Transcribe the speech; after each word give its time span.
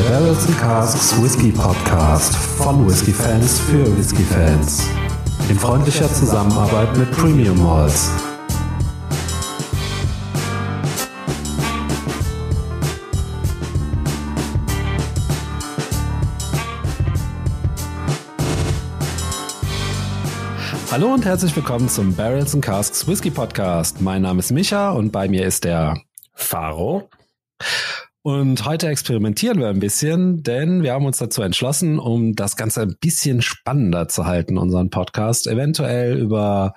der 0.00 0.08
Barrels 0.08 0.46
and 0.46 0.58
Casks 0.58 1.22
Whisky 1.22 1.52
Podcast 1.52 2.34
von 2.34 2.86
Whisky 2.86 3.12
Fans 3.12 3.58
für 3.60 3.84
Whisky 3.98 4.22
Fans. 4.22 4.88
In 5.50 5.58
freundlicher 5.58 6.10
Zusammenarbeit 6.12 6.96
mit 6.96 7.10
Premium 7.10 7.62
Malls. 7.62 8.10
Hallo 20.90 21.12
und 21.12 21.26
herzlich 21.26 21.54
willkommen 21.54 21.88
zum 21.90 22.14
Barrels 22.14 22.54
and 22.54 22.64
Casks 22.64 23.06
Whisky 23.06 23.30
Podcast. 23.30 24.00
Mein 24.00 24.22
Name 24.22 24.38
ist 24.38 24.50
Micha 24.50 24.92
und 24.92 25.10
bei 25.10 25.28
mir 25.28 25.44
ist 25.44 25.64
der 25.64 26.00
Faro. 26.34 27.10
Und 28.22 28.66
heute 28.66 28.88
experimentieren 28.88 29.58
wir 29.60 29.68
ein 29.68 29.80
bisschen, 29.80 30.42
denn 30.42 30.82
wir 30.82 30.92
haben 30.92 31.06
uns 31.06 31.16
dazu 31.16 31.40
entschlossen, 31.40 31.98
um 31.98 32.34
das 32.36 32.54
Ganze 32.54 32.82
ein 32.82 32.96
bisschen 33.00 33.40
spannender 33.40 34.08
zu 34.08 34.26
halten, 34.26 34.58
unseren 34.58 34.90
Podcast, 34.90 35.46
eventuell 35.46 36.18
über 36.18 36.74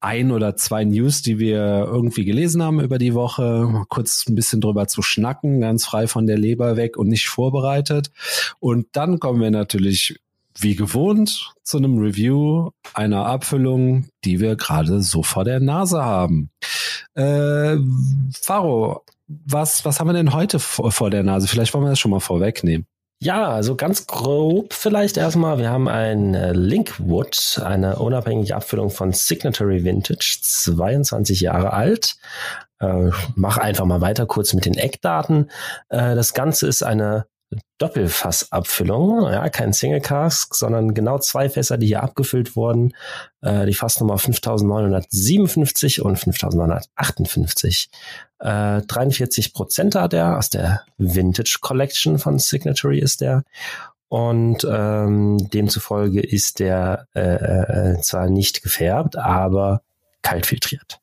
ein 0.00 0.32
oder 0.32 0.56
zwei 0.56 0.84
News, 0.84 1.20
die 1.20 1.38
wir 1.38 1.86
irgendwie 1.92 2.24
gelesen 2.24 2.62
haben 2.62 2.80
über 2.80 2.96
die 2.96 3.12
Woche, 3.12 3.84
kurz 3.90 4.24
ein 4.26 4.34
bisschen 4.34 4.62
drüber 4.62 4.88
zu 4.88 5.02
schnacken, 5.02 5.60
ganz 5.60 5.84
frei 5.84 6.06
von 6.06 6.26
der 6.26 6.38
Leber 6.38 6.76
weg 6.76 6.96
und 6.96 7.08
nicht 7.08 7.28
vorbereitet. 7.28 8.10
Und 8.58 8.86
dann 8.92 9.20
kommen 9.20 9.42
wir 9.42 9.50
natürlich 9.50 10.18
wie 10.58 10.74
gewohnt 10.74 11.52
zu 11.62 11.76
einem 11.76 11.98
Review 11.98 12.70
einer 12.94 13.26
Abfüllung, 13.26 14.08
die 14.24 14.40
wir 14.40 14.56
gerade 14.56 15.02
so 15.02 15.22
vor 15.22 15.44
der 15.44 15.60
Nase 15.60 16.02
haben. 16.02 16.50
Äh, 17.14 17.76
Faro, 18.40 19.04
was, 19.44 19.84
was 19.84 20.00
haben 20.00 20.08
wir 20.08 20.14
denn 20.14 20.32
heute 20.32 20.58
vor, 20.58 20.92
vor 20.92 21.10
der 21.10 21.22
Nase? 21.22 21.48
Vielleicht 21.48 21.74
wollen 21.74 21.84
wir 21.84 21.90
das 21.90 21.98
schon 21.98 22.10
mal 22.10 22.20
vorwegnehmen. 22.20 22.86
Ja, 23.20 23.50
also 23.50 23.76
ganz 23.76 24.08
grob 24.08 24.72
vielleicht 24.72 25.16
erstmal. 25.16 25.58
Wir 25.58 25.70
haben 25.70 25.86
ein 25.86 26.34
äh, 26.34 26.52
Linkwood, 26.52 27.60
eine 27.64 28.00
unabhängige 28.00 28.56
Abfüllung 28.56 28.90
von 28.90 29.12
Signatory 29.12 29.84
Vintage, 29.84 30.38
22 30.42 31.40
Jahre 31.40 31.72
alt. 31.72 32.16
Äh, 32.80 33.10
mach 33.36 33.58
einfach 33.58 33.84
mal 33.84 34.00
weiter 34.00 34.26
kurz 34.26 34.54
mit 34.54 34.64
den 34.64 34.74
Eckdaten. 34.74 35.52
Äh, 35.88 36.16
das 36.16 36.34
Ganze 36.34 36.66
ist 36.66 36.82
eine 36.82 37.26
Doppelfassabfüllung, 37.78 39.24
ja, 39.24 39.48
kein 39.48 39.72
Single 39.72 40.00
Cask, 40.00 40.54
sondern 40.54 40.94
genau 40.94 41.18
zwei 41.18 41.48
Fässer, 41.48 41.78
die 41.78 41.88
hier 41.88 42.02
abgefüllt 42.02 42.54
wurden. 42.56 42.94
Äh, 43.40 43.66
die 43.66 43.74
Fassnummer 43.74 44.18
5957 44.18 46.02
und 46.02 46.16
5958. 46.16 47.90
Äh, 48.38 48.82
43 48.82 49.52
Prozent 49.52 49.94
hat 49.94 50.14
er 50.14 50.38
aus 50.38 50.50
der 50.50 50.82
Vintage 50.98 51.58
Collection 51.60 52.18
von 52.18 52.38
Signatory 52.38 52.98
ist 52.98 53.20
der. 53.20 53.42
Und 54.08 54.66
ähm, 54.70 55.38
demzufolge 55.52 56.20
ist 56.20 56.58
der 56.58 57.06
äh, 57.14 57.92
äh, 57.94 58.00
zwar 58.00 58.28
nicht 58.28 58.62
gefärbt, 58.62 59.16
aber 59.16 59.82
kalt 60.22 60.46
filtriert. 60.46 61.01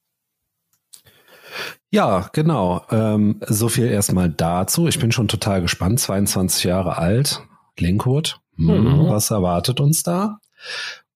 Ja, 1.91 2.29
genau. 2.33 2.83
Ähm, 2.91 3.41
so 3.47 3.67
viel 3.69 3.87
erstmal 3.87 4.29
dazu. 4.29 4.87
Ich 4.87 4.99
bin 4.99 5.11
schon 5.11 5.27
total 5.27 5.61
gespannt. 5.61 5.99
22 5.99 6.65
Jahre 6.65 6.97
alt, 6.97 7.41
Linkwood. 7.77 8.39
Hm, 8.57 8.65
mhm. 8.65 9.09
Was 9.09 9.31
erwartet 9.31 9.79
uns 9.79 10.03
da? 10.03 10.39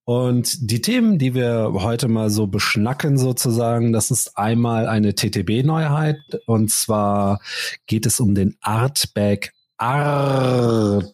Und 0.06 0.70
die 0.70 0.82
Themen, 0.82 1.18
die 1.18 1.34
wir 1.34 1.72
heute 1.76 2.10
mal 2.10 2.30
so 2.30 2.48
beschnacken 2.48 3.18
sozusagen, 3.18 3.94
das 3.94 4.12
ist 4.12 4.38
einmal 4.38 4.88
eine 4.88 5.16
TTB-Neuheit. 5.16 6.18
Und 6.46 6.72
zwar 6.72 7.40
geht 7.86 8.06
es 8.06 8.20
um 8.20 8.36
den 8.36 8.58
Artback 8.62 9.54
Artback. 9.78 11.14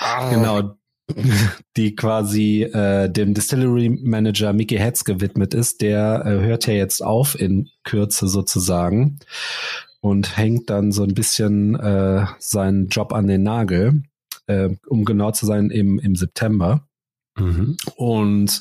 Art. 0.00 0.30
Genau, 0.30 0.76
die 1.76 1.94
quasi 1.94 2.62
äh, 2.62 3.10
dem 3.10 3.34
Distillery 3.34 3.88
Manager 3.88 4.52
Mickey 4.52 4.76
Hetz 4.76 5.04
gewidmet 5.04 5.54
ist. 5.54 5.80
Der 5.80 6.22
äh, 6.24 6.44
hört 6.44 6.66
ja 6.66 6.74
jetzt 6.74 7.02
auf 7.02 7.38
in 7.38 7.68
Kürze 7.84 8.28
sozusagen 8.28 9.18
und 10.00 10.36
hängt 10.36 10.68
dann 10.70 10.92
so 10.92 11.04
ein 11.04 11.14
bisschen 11.14 11.76
äh, 11.76 12.26
seinen 12.38 12.88
Job 12.88 13.12
an 13.12 13.26
den 13.26 13.42
Nagel, 13.42 14.02
äh, 14.46 14.70
um 14.88 15.04
genau 15.04 15.30
zu 15.30 15.46
sein, 15.46 15.70
im, 15.70 15.98
im 15.98 16.16
September. 16.16 16.86
Mhm. 17.38 17.76
Und 17.96 18.60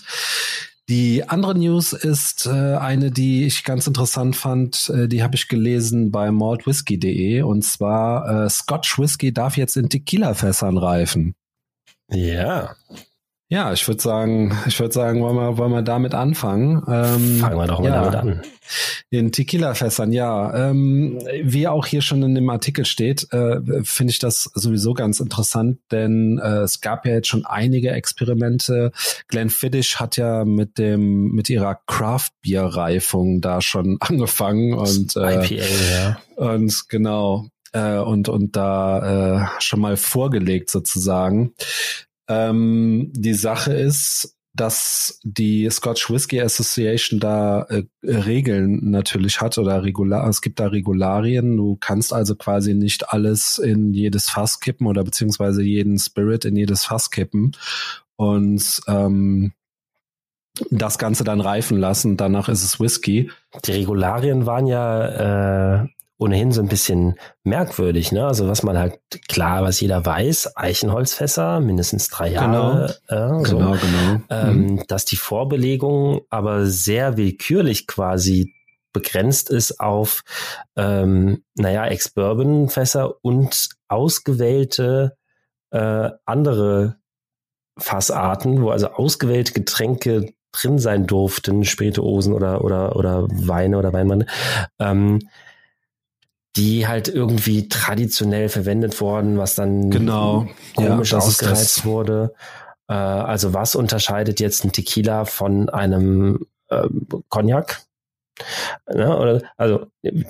die 0.92 1.28
andere 1.28 1.58
News 1.58 1.94
ist 1.94 2.48
äh, 2.48 2.76
eine, 2.76 3.12
die 3.12 3.46
ich 3.46 3.64
ganz 3.64 3.88
interessant 3.88 4.36
fand. 4.36 4.92
Äh, 4.94 5.08
die 5.08 5.24
habe 5.24 5.36
ich 5.36 5.48
gelesen 5.48 6.12
bei 6.12 6.32
maltwhisky.de 6.32 7.44
und 7.44 7.64
zwar 7.64 8.46
äh, 8.46 8.50
Scotch 8.50 9.00
Whisky 9.00 9.34
darf 9.34 9.58
jetzt 9.58 9.78
in 9.78 9.90
Tequila-Fässern 9.90 10.78
reifen. 10.78 11.34
Ja. 12.12 12.76
Ja, 13.52 13.74
ich 13.74 13.86
würde 13.86 14.02
sagen, 14.02 14.58
ich 14.66 14.80
würde 14.80 14.94
sagen, 14.94 15.20
wollen 15.20 15.36
wir, 15.36 15.58
wollen 15.58 15.74
wir 15.74 15.82
damit 15.82 16.14
anfangen. 16.14 16.78
Ähm, 16.88 17.40
Fangen 17.40 17.58
wir 17.58 17.68
doch 17.68 17.82
mal 17.82 17.90
ja, 17.90 18.10
damit 18.10 18.16
an. 18.16 18.42
In 19.10 19.34
Tequila-Fässern, 19.34 20.14
ja. 20.14 20.70
Ähm, 20.70 21.20
wie 21.44 21.68
auch 21.68 21.86
hier 21.86 22.02
schon 22.02 22.24
in 22.24 22.34
dem 22.34 22.50
Artikel 22.50 22.86
steht, 22.86 23.28
äh, 23.34 23.60
finde 23.84 24.12
ich 24.12 24.20
das 24.20 24.50
sowieso 24.54 24.94
ganz 24.94 25.20
interessant, 25.20 25.80
denn 25.92 26.40
äh, 26.42 26.60
es 26.60 26.80
gab 26.80 27.06
ja 27.06 27.12
jetzt 27.12 27.28
schon 27.28 27.46
einige 27.46 27.92
Experimente. 27.92 28.94
Glenn 29.28 29.50
Fiddish 29.50 29.98
hat 29.98 30.16
ja 30.16 30.46
mit 30.46 30.78
dem, 30.78 31.32
mit 31.34 31.50
ihrer 31.50 31.78
Craft-Bier-Reifung 31.88 33.42
da 33.42 33.60
schon 33.60 33.98
angefangen 34.00 34.76
und 34.76 35.18
äh, 35.18 35.44
IPA, 35.44 35.66
ja. 35.92 36.22
Und 36.38 36.88
genau 36.88 37.48
äh, 37.74 37.98
und, 37.98 38.30
und 38.30 38.56
da 38.56 39.44
äh, 39.44 39.48
schon 39.60 39.80
mal 39.80 39.98
vorgelegt 39.98 40.70
sozusagen. 40.70 41.54
Ähm, 42.28 43.12
die 43.14 43.34
Sache 43.34 43.74
ist, 43.74 44.38
dass 44.54 45.20
die 45.24 45.70
Scotch 45.70 46.10
Whisky 46.10 46.42
Association 46.42 47.20
da 47.20 47.62
äh, 47.64 47.84
Regeln 48.04 48.92
natürlich 48.92 49.40
hat 49.40 49.58
oder 49.58 49.84
regular, 49.84 50.28
es 50.28 50.42
gibt 50.42 50.60
da 50.60 50.68
Regularien. 50.68 51.56
Du 51.56 51.78
kannst 51.80 52.14
also 52.14 52.36
quasi 52.36 52.74
nicht 52.74 53.10
alles 53.10 53.58
in 53.60 53.94
jedes 53.94 54.30
Fass 54.30 54.60
kippen 54.60 54.88
oder 54.88 55.04
beziehungsweise 55.04 55.64
jeden 55.64 55.98
Spirit 55.98 56.44
in 56.44 56.58
jedes 56.58 56.84
Fass 56.86 57.12
kippen 57.12 57.54
und 58.18 58.82
ähm, 58.88 59.54
das 60.70 60.98
Ganze 60.98 61.24
dann 61.24 61.40
reifen 61.40 61.80
lassen. 61.80 62.18
Danach 62.18 62.50
ist 62.50 62.64
es 62.64 62.80
Whisky. 62.80 63.32
Die 63.66 63.72
Regularien 63.72 64.46
waren 64.46 64.68
ja 64.68 65.84
äh, 65.84 65.88
ohnehin 66.22 66.52
so 66.52 66.62
ein 66.62 66.68
bisschen 66.68 67.16
merkwürdig, 67.44 68.12
ne? 68.12 68.28
Also 68.28 68.48
was 68.48 68.62
man 68.62 68.78
halt 68.78 69.00
klar, 69.28 69.64
was 69.64 69.82
jeder 69.82 70.06
weiß, 70.06 70.56
Eichenholzfässer, 70.56 71.60
mindestens 71.60 72.10
drei 72.10 72.30
Jahre. 72.30 72.96
Genau, 73.08 73.42
äh, 73.42 73.46
so. 73.46 73.58
genau, 73.58 73.72
genau. 73.72 74.22
Ähm, 74.30 74.58
mhm. 74.58 74.84
Dass 74.88 75.06
die 75.06 75.16
Vorbelegung 75.16 76.22
aber 76.30 76.68
sehr 76.68 77.18
willkürlich 77.18 77.88
quasi 77.88 78.54
begrenzt 78.94 79.50
ist 79.50 79.80
auf, 79.80 80.22
ähm, 80.76 81.44
naja, 81.56 81.88
Ex-Bourbon-Fässer 81.88 83.16
und 83.24 83.70
ausgewählte 83.88 85.18
äh, 85.72 86.10
andere 86.26 86.98
Fassarten, 87.80 88.62
wo 88.62 88.70
also 88.70 88.90
ausgewählte 88.90 89.54
Getränke 89.54 90.34
drin 90.52 90.78
sein 90.78 91.08
durften, 91.08 91.64
Spirituosen 91.64 92.34
oder 92.34 92.64
oder 92.64 92.96
oder 92.96 93.28
Weine 93.30 93.80
oder 93.80 93.92
Weinmann. 93.94 94.26
Ähm, 94.78 95.20
die 96.56 96.88
halt 96.88 97.08
irgendwie 97.08 97.70
traditionell 97.70 98.50
verwendet 98.50 99.00
worden, 99.00 99.38
was 99.38 99.56
dann 99.56 99.90
genau. 99.90 100.48
komisch 100.76 101.12
ja, 101.12 101.20
ausgereizt 101.20 101.86
wurde. 101.86 102.34
Äh, 102.90 102.94
also 102.94 103.54
was 103.54 103.76
unterscheidet 103.76 104.40
jetzt 104.40 104.66
ein 104.66 104.72
Tequila 104.72 105.26
von 105.26 105.70
einem 105.70 106.46
äh, 106.70 106.88
Cognac? 107.30 107.82
Ne, 108.92 109.18
oder, 109.18 109.42
also 109.58 109.86
reden 110.04 110.26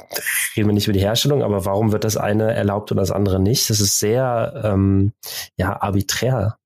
wir 0.55 0.73
nicht 0.73 0.87
über 0.87 0.93
die 0.93 0.99
Herstellung, 0.99 1.43
aber 1.43 1.65
warum 1.65 1.91
wird 1.91 2.03
das 2.03 2.17
eine 2.17 2.53
erlaubt 2.53 2.91
und 2.91 2.97
das 2.97 3.11
andere 3.11 3.39
nicht? 3.39 3.69
Das 3.69 3.79
ist 3.79 3.99
sehr 3.99 4.61
ähm, 4.63 5.13
ja 5.55 5.81
arbiträr 5.81 6.57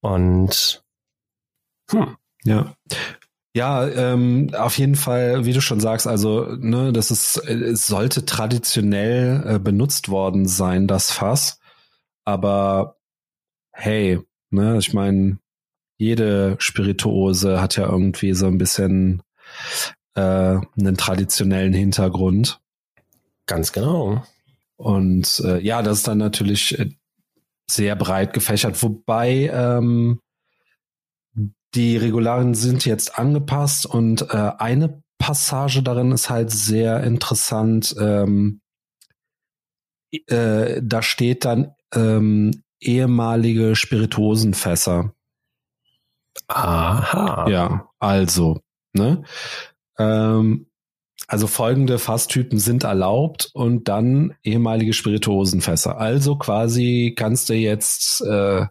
und 0.00 0.82
hm. 1.90 2.16
ja. 2.44 2.74
Ja, 3.54 3.86
ähm, 3.86 4.50
auf 4.54 4.78
jeden 4.78 4.94
Fall, 4.94 5.44
wie 5.44 5.52
du 5.52 5.60
schon 5.60 5.80
sagst, 5.80 6.06
also 6.06 6.56
ne, 6.56 6.90
das 6.92 7.10
ist, 7.10 7.36
es 7.36 7.86
sollte 7.86 8.24
traditionell 8.24 9.44
äh, 9.46 9.58
benutzt 9.58 10.08
worden 10.08 10.46
sein, 10.46 10.86
das 10.86 11.10
Fass. 11.10 11.60
Aber 12.24 12.96
hey, 13.72 14.20
ne, 14.50 14.78
ich 14.78 14.94
meine, 14.94 15.38
jede 15.98 16.56
Spirituose 16.58 17.60
hat 17.60 17.76
ja 17.76 17.86
irgendwie 17.86 18.32
so 18.32 18.46
ein 18.46 18.56
bisschen 18.56 19.22
äh, 20.14 20.20
einen 20.20 20.96
traditionellen 20.96 21.74
Hintergrund. 21.74 22.60
Ganz 23.46 23.72
genau. 23.72 24.22
Und 24.76 25.40
äh, 25.44 25.60
ja, 25.60 25.82
das 25.82 25.98
ist 25.98 26.08
dann 26.08 26.18
natürlich 26.18 26.78
äh, 26.78 26.90
sehr 27.70 27.96
breit 27.96 28.32
gefächert, 28.32 28.82
wobei 28.82 29.50
ähm, 29.52 30.20
die 31.74 31.96
Regularien 31.96 32.54
sind 32.54 32.84
jetzt 32.84 33.18
angepasst 33.18 33.86
und 33.86 34.22
äh, 34.30 34.52
eine 34.58 35.02
Passage 35.18 35.82
darin 35.82 36.12
ist 36.12 36.30
halt 36.30 36.50
sehr 36.50 37.02
interessant. 37.02 37.94
Ähm, 37.98 38.60
äh, 40.26 40.80
da 40.82 41.02
steht 41.02 41.44
dann 41.44 41.74
ähm, 41.94 42.62
ehemalige 42.80 43.76
Spirituosenfässer. 43.76 45.14
Aha. 46.48 47.48
Ja, 47.48 47.88
also, 47.98 48.60
ne? 48.92 49.22
Ähm, 49.98 50.66
also 51.28 51.46
folgende 51.46 51.98
Fasstypen 51.98 52.58
sind 52.58 52.84
erlaubt 52.84 53.50
und 53.54 53.88
dann 53.88 54.34
ehemalige 54.42 54.92
Spirituosenfässer. 54.92 55.98
Also 55.98 56.36
quasi 56.36 57.14
kannst 57.16 57.48
du 57.48 57.54
jetzt, 57.54 58.20
äh, 58.22 58.66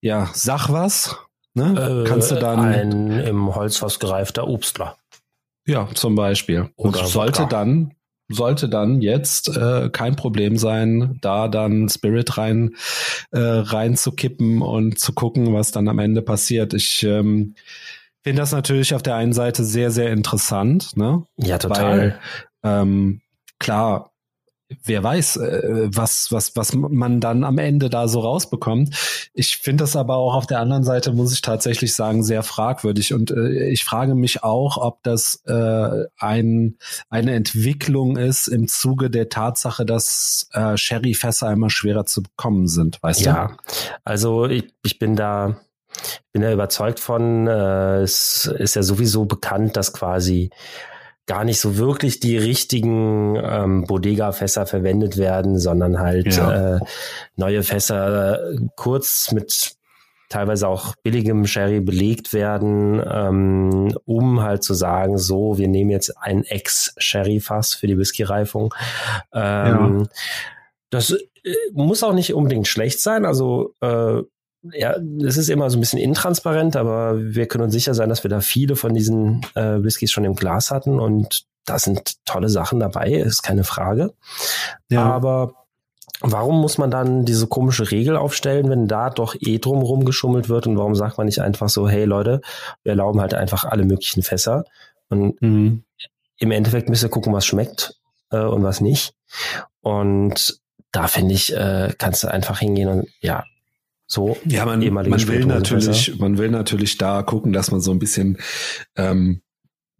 ja, 0.00 0.30
sag 0.34 0.68
was, 0.68 1.16
ne? 1.54 2.02
Äh, 2.04 2.08
kannst 2.08 2.30
du 2.30 2.36
dann 2.36 2.60
ein 2.60 3.10
im 3.10 3.54
Holzfass 3.54 3.98
gereifter 3.98 4.46
Obstler. 4.46 4.96
Ja, 5.66 5.88
zum 5.94 6.14
Beispiel. 6.14 6.70
Und 6.76 6.96
Oder 6.96 7.06
sollte 7.06 7.42
Wodka. 7.42 7.56
dann, 7.56 7.94
sollte 8.28 8.68
dann 8.68 9.00
jetzt 9.00 9.56
äh, 9.56 9.88
kein 9.90 10.16
Problem 10.16 10.58
sein, 10.58 11.18
da 11.20 11.48
dann 11.48 11.88
Spirit 11.88 12.36
rein 12.36 12.74
äh, 13.32 13.38
reinzukippen 13.38 14.62
und 14.62 14.98
zu 14.98 15.12
gucken, 15.12 15.54
was 15.54 15.72
dann 15.72 15.88
am 15.88 15.98
Ende 15.98 16.22
passiert. 16.22 16.74
Ich 16.74 17.02
ähm, 17.02 17.54
finde 18.22 18.42
das 18.42 18.52
natürlich 18.52 18.94
auf 18.94 19.02
der 19.02 19.16
einen 19.16 19.32
Seite 19.32 19.64
sehr, 19.64 19.90
sehr 19.90 20.10
interessant, 20.10 20.96
ne? 20.96 21.24
Ja, 21.36 21.58
total. 21.58 21.98
Weil 21.98 22.20
ähm, 22.62 23.20
klar, 23.58 24.13
wer 24.82 25.02
weiß, 25.02 25.36
äh, 25.36 25.88
was, 25.94 26.28
was, 26.30 26.56
was 26.56 26.72
man 26.74 27.20
dann 27.20 27.44
am 27.44 27.58
Ende 27.58 27.90
da 27.90 28.08
so 28.08 28.20
rausbekommt. 28.20 29.30
Ich 29.32 29.56
finde 29.58 29.84
das 29.84 29.96
aber 29.96 30.16
auch 30.16 30.34
auf 30.34 30.46
der 30.46 30.60
anderen 30.60 30.84
Seite, 30.84 31.12
muss 31.12 31.32
ich 31.32 31.42
tatsächlich 31.42 31.94
sagen, 31.94 32.22
sehr 32.22 32.42
fragwürdig. 32.42 33.12
Und 33.12 33.30
äh, 33.30 33.68
ich 33.68 33.84
frage 33.84 34.14
mich 34.14 34.42
auch, 34.42 34.76
ob 34.76 35.02
das 35.02 35.42
äh, 35.46 36.04
ein, 36.18 36.78
eine 37.08 37.34
Entwicklung 37.34 38.16
ist 38.16 38.48
im 38.48 38.68
Zuge 38.68 39.10
der 39.10 39.28
Tatsache, 39.28 39.84
dass 39.84 40.48
äh, 40.52 40.76
Sherryfässer 40.76 41.52
immer 41.52 41.70
schwerer 41.70 42.06
zu 42.06 42.22
bekommen 42.22 42.66
sind, 42.66 43.02
weißt 43.02 43.22
ja, 43.22 43.56
also 44.04 44.46
ich, 44.46 44.74
ich 44.82 44.98
bin 44.98 45.16
da, 45.16 45.60
bin 46.32 46.42
da 46.42 46.52
überzeugt 46.52 47.00
von, 47.00 47.46
äh, 47.46 48.00
es 48.00 48.46
ist 48.46 48.76
ja 48.76 48.82
sowieso 48.82 49.24
bekannt, 49.24 49.76
dass 49.76 49.92
quasi 49.92 50.50
gar 51.26 51.44
nicht 51.44 51.58
so 51.60 51.78
wirklich 51.78 52.20
die 52.20 52.36
richtigen 52.36 53.36
ähm, 53.36 53.84
Bodega-Fässer 53.84 54.66
verwendet 54.66 55.16
werden, 55.16 55.58
sondern 55.58 55.98
halt 55.98 56.36
Ja. 56.36 56.76
äh, 56.76 56.80
neue 57.36 57.62
Fässer 57.62 58.50
äh, 58.52 58.56
kurz 58.76 59.32
mit 59.32 59.76
teilweise 60.28 60.68
auch 60.68 60.94
billigem 61.02 61.46
Sherry 61.46 61.80
belegt 61.80 62.32
werden, 62.32 63.00
ähm, 63.08 63.96
um 64.04 64.42
halt 64.42 64.64
zu 64.64 64.74
sagen, 64.74 65.16
so, 65.16 65.58
wir 65.58 65.68
nehmen 65.68 65.90
jetzt 65.90 66.12
ein 66.20 66.44
Ex-Sherry-Fass 66.44 67.74
für 67.74 67.86
die 67.86 67.96
Whisky-Reifung. 67.98 68.74
Ähm, 69.32 70.08
Das 70.90 71.10
äh, 71.10 71.54
muss 71.72 72.02
auch 72.02 72.14
nicht 72.14 72.34
unbedingt 72.34 72.68
schlecht 72.68 73.00
sein, 73.00 73.24
also 73.24 73.74
äh, 73.80 74.22
ja, 74.72 74.96
es 75.24 75.36
ist 75.36 75.48
immer 75.50 75.68
so 75.70 75.76
ein 75.76 75.80
bisschen 75.80 75.98
intransparent, 75.98 76.76
aber 76.76 77.18
wir 77.18 77.46
können 77.46 77.64
uns 77.64 77.72
sicher 77.72 77.94
sein, 77.94 78.08
dass 78.08 78.24
wir 78.24 78.30
da 78.30 78.40
viele 78.40 78.76
von 78.76 78.94
diesen 78.94 79.42
äh, 79.54 79.82
Whiskys 79.82 80.10
schon 80.10 80.24
im 80.24 80.34
Glas 80.34 80.70
hatten 80.70 80.98
und 81.00 81.44
da 81.64 81.78
sind 81.78 82.24
tolle 82.24 82.48
Sachen 82.48 82.80
dabei, 82.80 83.12
ist 83.12 83.42
keine 83.42 83.64
Frage. 83.64 84.12
Ja. 84.90 85.04
Aber 85.04 85.54
warum 86.20 86.60
muss 86.60 86.78
man 86.78 86.90
dann 86.90 87.24
diese 87.24 87.46
komische 87.46 87.90
Regel 87.90 88.16
aufstellen, 88.16 88.68
wenn 88.68 88.86
da 88.88 89.10
doch 89.10 89.34
eh 89.38 89.58
drumherum 89.58 90.04
geschummelt 90.04 90.48
wird 90.48 90.66
und 90.66 90.76
warum 90.78 90.94
sagt 90.94 91.18
man 91.18 91.26
nicht 91.26 91.40
einfach 91.40 91.68
so, 91.68 91.88
hey 91.88 92.04
Leute, 92.04 92.40
wir 92.82 92.90
erlauben 92.90 93.20
halt 93.20 93.34
einfach 93.34 93.64
alle 93.64 93.84
möglichen 93.84 94.22
Fässer 94.22 94.64
und 95.08 95.40
Mhm. 95.42 95.84
im 96.38 96.50
Endeffekt 96.50 96.88
müsst 96.88 97.02
ihr 97.02 97.08
gucken, 97.10 97.32
was 97.32 97.46
schmeckt 97.46 97.98
äh, 98.30 98.38
und 98.38 98.62
was 98.62 98.80
nicht. 98.80 99.14
Und 99.80 100.60
da 100.92 101.08
finde 101.08 101.34
ich, 101.34 101.54
äh, 101.54 101.92
kannst 101.98 102.22
du 102.24 102.28
einfach 102.28 102.58
hingehen 102.60 102.88
und 102.88 103.08
ja, 103.20 103.44
so 104.06 104.36
Ja, 104.44 104.66
man, 104.66 104.80
man 104.92 105.28
will 105.28 105.46
natürlich, 105.46 106.18
man 106.18 106.38
will 106.38 106.50
natürlich 106.50 106.98
da 106.98 107.22
gucken, 107.22 107.52
dass 107.52 107.70
man 107.70 107.80
so 107.80 107.90
ein 107.90 107.98
bisschen 107.98 108.38
ähm, 108.96 109.42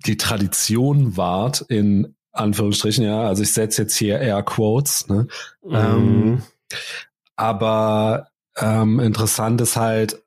die 0.07 0.17
Tradition 0.17 1.17
wahrt 1.17 1.63
in 1.69 2.15
Anführungsstrichen, 2.33 3.05
ja. 3.05 3.23
Also 3.23 3.43
ich 3.43 3.53
setze 3.53 3.83
jetzt 3.83 3.97
hier 3.97 4.19
Air 4.21 4.43
Quotes, 4.43 5.09
ne? 5.09 5.29
Ähm, 5.71 6.25
Mhm. 6.25 6.43
Aber 7.37 8.29
ähm, 8.57 9.01
interessant 9.01 9.61
ist 9.61 9.77
halt, 9.77 10.24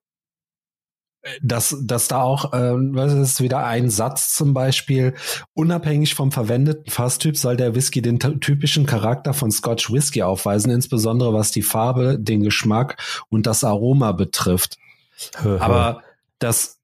dass, 1.42 1.76
dass 1.82 2.08
da 2.08 2.22
auch, 2.22 2.54
ähm, 2.54 2.92
was 2.94 3.14
ist 3.14 3.42
wieder 3.42 3.66
ein 3.66 3.90
Satz 3.90 4.34
zum 4.36 4.54
Beispiel, 4.54 5.14
unabhängig 5.54 6.16
vom 6.16 6.32
verwendeten 6.32 6.90
Fasstyp 6.92 7.38
soll 7.38 7.58
der 7.58 7.76
Whisky 7.76 8.02
den 8.02 8.20
typischen 8.20 8.86
Charakter 8.86 9.34
von 9.34 9.52
Scotch 9.52 9.92
Whisky 9.92 10.24
aufweisen, 10.24 10.72
insbesondere 10.72 11.34
was 11.34 11.52
die 11.52 11.62
Farbe, 11.62 12.18
den 12.20 12.44
Geschmack 12.44 12.98
und 13.30 13.48
das 13.48 13.64
Aroma 13.64 14.12
betrifft. 14.12 14.78
Aber 15.60 16.04
das, 16.40 16.80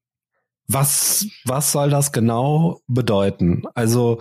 was, 0.66 1.26
was 1.44 1.72
soll 1.72 1.90
das 1.90 2.12
genau 2.12 2.80
bedeuten? 2.86 3.64
Also, 3.74 4.20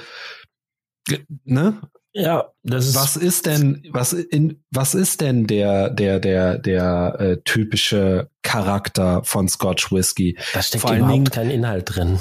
ne? 1.43 1.81
Ja, 2.13 2.51
das 2.63 2.87
ist 2.87 2.95
Was 2.95 3.17
ist 3.17 3.45
denn, 3.45 3.83
was 3.89 4.13
in, 4.13 4.63
was 4.71 4.95
ist 4.95 5.21
denn 5.21 5.47
der, 5.47 5.89
der, 5.89 6.19
der, 6.19 6.57
der 6.59 7.15
äh, 7.19 7.37
typische 7.43 8.29
Charakter 8.41 9.23
von 9.23 9.47
Scotch 9.47 9.91
Whisky? 9.91 10.37
da 10.53 10.61
steckt 10.61 10.81
vor 10.81 10.93
überhaupt 10.93 11.13
Dingen- 11.13 11.25
kein 11.25 11.49
Inhalt 11.49 11.95
drin. 11.95 12.19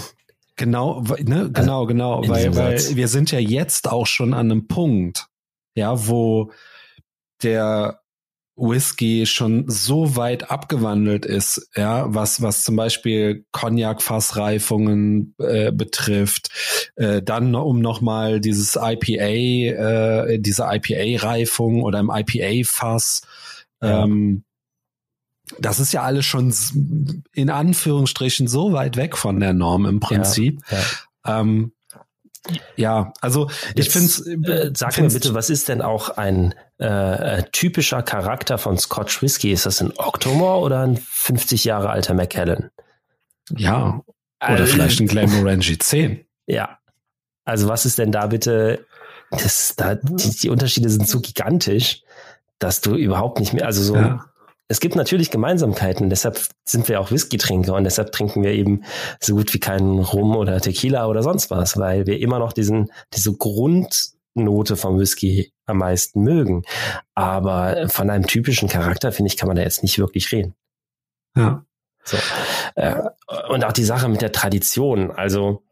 Genau, 0.56 1.00
ne, 1.22 1.50
genau, 1.50 1.86
genau, 1.86 2.22
in 2.22 2.30
weil, 2.30 2.54
weil 2.56 2.78
Satz. 2.78 2.94
wir 2.94 3.08
sind 3.08 3.30
ja 3.32 3.38
jetzt 3.38 3.90
auch 3.90 4.06
schon 4.06 4.34
an 4.34 4.50
einem 4.50 4.68
Punkt, 4.68 5.26
ja, 5.74 6.06
wo 6.06 6.52
der 7.42 8.01
Whisky 8.54 9.24
schon 9.26 9.64
so 9.68 10.14
weit 10.16 10.50
abgewandelt 10.50 11.24
ist, 11.24 11.70
ja, 11.74 12.12
was 12.14 12.42
was 12.42 12.62
zum 12.62 12.76
Beispiel 12.76 13.44
Cognac-Fassreifungen 13.52 15.34
äh, 15.38 15.72
betrifft, 15.72 16.50
äh, 16.96 17.22
dann 17.22 17.54
um 17.54 17.80
nochmal 17.80 18.40
dieses 18.40 18.76
IPA, 18.76 19.24
äh, 20.32 20.38
diese 20.38 20.64
IPA-Reifung 20.70 21.82
oder 21.82 22.00
im 22.00 22.10
IPA-Fass, 22.14 23.22
Ja. 23.82 24.04
ähm, 24.04 24.44
das 25.58 25.80
ist 25.80 25.92
ja 25.92 26.02
alles 26.02 26.24
schon 26.24 26.54
in 27.32 27.50
Anführungsstrichen 27.50 28.48
so 28.48 28.72
weit 28.72 28.96
weg 28.96 29.18
von 29.18 29.40
der 29.40 29.52
Norm 29.52 29.86
im 29.86 30.00
Prinzip. 30.00 30.60
Ja. 31.24 31.40
Ähm, 31.40 31.72
ja, 32.76 33.12
also 33.20 33.50
ich 33.74 33.90
finde 33.90 34.06
es. 34.06 34.26
Äh, 34.26 34.72
sag 34.74 34.98
mir 34.98 35.08
bitte, 35.08 35.34
was 35.34 35.50
ist 35.50 35.68
denn 35.68 35.80
auch 35.80 36.10
ein 36.10 36.54
äh, 36.80 37.38
äh, 37.38 37.42
typischer 37.52 38.02
Charakter 38.02 38.58
von 38.58 38.78
Scotch 38.78 39.22
Whisky? 39.22 39.52
Ist 39.52 39.66
das 39.66 39.80
ein 39.80 39.92
Octomore 39.96 40.60
oder 40.60 40.80
ein 40.80 40.96
50 40.96 41.64
Jahre 41.64 41.90
alter 41.90 42.14
Macallan? 42.14 42.70
Ja, 43.50 44.02
oder 44.42 44.60
Äh, 44.60 44.66
vielleicht 44.66 45.00
ein 45.00 45.06
Glenmorangie 45.08 45.78
10. 45.78 46.24
Ja. 46.46 46.78
Also 47.44 47.68
was 47.68 47.86
ist 47.86 47.98
denn 47.98 48.12
da 48.12 48.26
bitte? 48.26 48.86
Das, 49.30 49.74
da, 49.76 49.94
die, 49.94 50.30
die 50.30 50.48
Unterschiede 50.50 50.90
sind 50.90 51.08
so 51.08 51.20
gigantisch, 51.20 52.02
dass 52.58 52.80
du 52.80 52.96
überhaupt 52.96 53.40
nicht 53.40 53.52
mehr, 53.52 53.66
also 53.66 53.82
so, 53.82 53.96
Ja. 53.96 54.24
Es 54.72 54.80
gibt 54.80 54.96
natürlich 54.96 55.30
Gemeinsamkeiten, 55.30 56.08
deshalb 56.08 56.40
sind 56.64 56.88
wir 56.88 56.98
auch 56.98 57.10
Whisky-Trinker 57.10 57.74
und 57.74 57.84
deshalb 57.84 58.10
trinken 58.10 58.42
wir 58.42 58.52
eben 58.52 58.84
so 59.20 59.34
gut 59.34 59.52
wie 59.52 59.60
keinen 59.60 59.98
Rum 59.98 60.34
oder 60.34 60.58
Tequila 60.62 61.08
oder 61.08 61.22
sonst 61.22 61.50
was, 61.50 61.76
weil 61.76 62.06
wir 62.06 62.18
immer 62.20 62.38
noch 62.38 62.54
diesen, 62.54 62.90
diese 63.12 63.36
Grundnote 63.36 64.76
vom 64.76 64.98
Whisky 64.98 65.52
am 65.66 65.76
meisten 65.76 66.22
mögen. 66.22 66.62
Aber 67.14 67.90
von 67.90 68.08
einem 68.08 68.26
typischen 68.26 68.66
Charakter, 68.66 69.12
finde 69.12 69.26
ich, 69.26 69.36
kann 69.36 69.46
man 69.46 69.56
da 69.56 69.62
jetzt 69.62 69.82
nicht 69.82 69.98
wirklich 69.98 70.32
reden. 70.32 70.54
Ja. 71.36 71.66
So. 72.02 72.16
Äh, 72.74 73.02
und 73.50 73.66
auch 73.66 73.72
die 73.72 73.84
Sache 73.84 74.08
mit 74.08 74.22
der 74.22 74.32
Tradition. 74.32 75.10
Also 75.10 75.64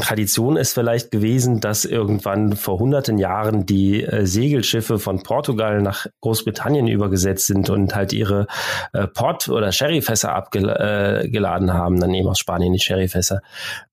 Tradition 0.00 0.56
ist 0.56 0.72
vielleicht 0.74 1.10
gewesen, 1.10 1.60
dass 1.60 1.84
irgendwann 1.84 2.56
vor 2.56 2.78
hunderten 2.78 3.18
Jahren 3.18 3.66
die 3.66 4.02
äh, 4.04 4.26
Segelschiffe 4.26 4.98
von 4.98 5.22
Portugal 5.22 5.80
nach 5.82 6.06
Großbritannien 6.20 6.86
übergesetzt 6.88 7.46
sind 7.46 7.70
und 7.70 7.94
halt 7.94 8.12
ihre 8.12 8.46
äh, 8.92 9.06
Port- 9.06 9.48
oder 9.48 9.72
Sherryfässer 9.72 10.34
abgeladen 10.34 11.72
haben, 11.72 11.98
dann 12.00 12.12
eben 12.14 12.28
aus 12.28 12.38
Spanien 12.38 12.72
die 12.72 12.78
Sherryfässer. 12.78 13.40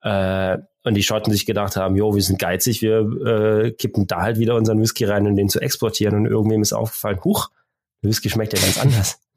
Äh, 0.02 0.58
und 0.86 0.96
die 0.96 1.04
Schotten 1.04 1.32
sich 1.32 1.46
gedacht 1.46 1.78
haben, 1.78 1.96
jo, 1.96 2.14
wir 2.14 2.22
sind 2.22 2.40
geizig, 2.40 2.82
wir 2.82 3.00
äh, 3.26 3.72
kippen 3.72 4.06
da 4.06 4.22
halt 4.22 4.38
wieder 4.38 4.56
unseren 4.56 4.82
Whisky 4.82 5.06
rein, 5.06 5.26
um 5.26 5.36
den 5.36 5.48
zu 5.48 5.62
exportieren. 5.62 6.16
Und 6.18 6.26
irgendwem 6.26 6.62
ist 6.62 6.74
aufgefallen, 6.74 7.20
huch, 7.24 7.50
Whisky 8.02 8.30
schmeckt 8.30 8.54
ja 8.54 8.60
ganz 8.60 8.80
anders. 8.80 9.20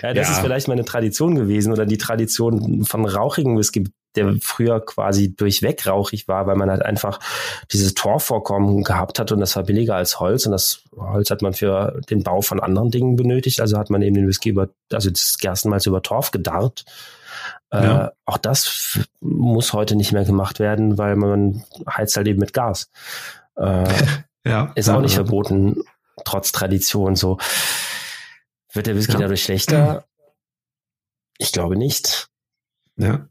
Ja, 0.00 0.10
ja 0.10 0.14
das 0.14 0.28
Ja. 0.28 0.34
ist 0.34 0.40
vielleicht 0.42 0.68
mal 0.68 0.74
eine 0.74 0.84
Tradition 0.84 1.34
gewesen 1.34 1.72
oder 1.72 1.86
die 1.86 1.98
Tradition 1.98 2.84
von 2.84 3.04
rauchigen 3.04 3.58
Whisky, 3.58 3.82
der 4.16 4.36
früher 4.40 4.84
quasi 4.84 5.34
durchweg 5.34 5.86
rauchig 5.86 6.28
war, 6.28 6.46
weil 6.46 6.56
man 6.56 6.70
halt 6.70 6.84
einfach 6.84 7.20
dieses 7.72 7.94
Torvorkommen 7.94 8.84
gehabt 8.84 9.18
hat 9.18 9.32
und 9.32 9.40
das 9.40 9.56
war 9.56 9.64
billiger 9.64 9.96
als 9.96 10.20
Holz 10.20 10.46
und 10.46 10.52
das 10.52 10.82
Holz 10.96 11.30
hat 11.30 11.42
man 11.42 11.54
für 11.54 12.00
den 12.10 12.22
Bau 12.22 12.40
von 12.40 12.60
anderen 12.60 12.90
Dingen 12.90 13.16
benötigt, 13.16 13.60
also 13.60 13.78
hat 13.78 13.90
man 13.90 14.02
eben 14.02 14.14
den 14.14 14.28
Whisky 14.28 14.50
über, 14.50 14.68
also 14.92 15.10
das 15.10 15.38
Gerstenmalz 15.38 15.86
über 15.86 16.02
Torf 16.02 16.30
gedarrt. 16.30 16.84
Ja. 17.72 18.06
Äh, 18.06 18.10
auch 18.24 18.38
das 18.38 19.00
muss 19.20 19.72
heute 19.72 19.96
nicht 19.96 20.12
mehr 20.12 20.24
gemacht 20.24 20.60
werden, 20.60 20.96
weil 20.96 21.16
man 21.16 21.64
heizt 21.88 22.16
halt 22.16 22.28
eben 22.28 22.38
mit 22.38 22.52
Gas. 22.52 22.90
Äh, 23.56 23.84
Ja. 24.46 24.72
Ist 24.74 24.88
auch 24.88 25.00
nicht 25.00 25.14
verboten, 25.14 25.82
trotz 26.24 26.52
Tradition 26.52 27.16
so. 27.16 27.38
Wird 28.72 28.86
der 28.86 28.96
Whisky 28.96 29.16
dadurch 29.16 29.42
schlechter? 29.42 30.04
Ich 31.38 31.52
glaube 31.52 31.76
nicht. 31.76 32.28
Ja, 32.96 33.26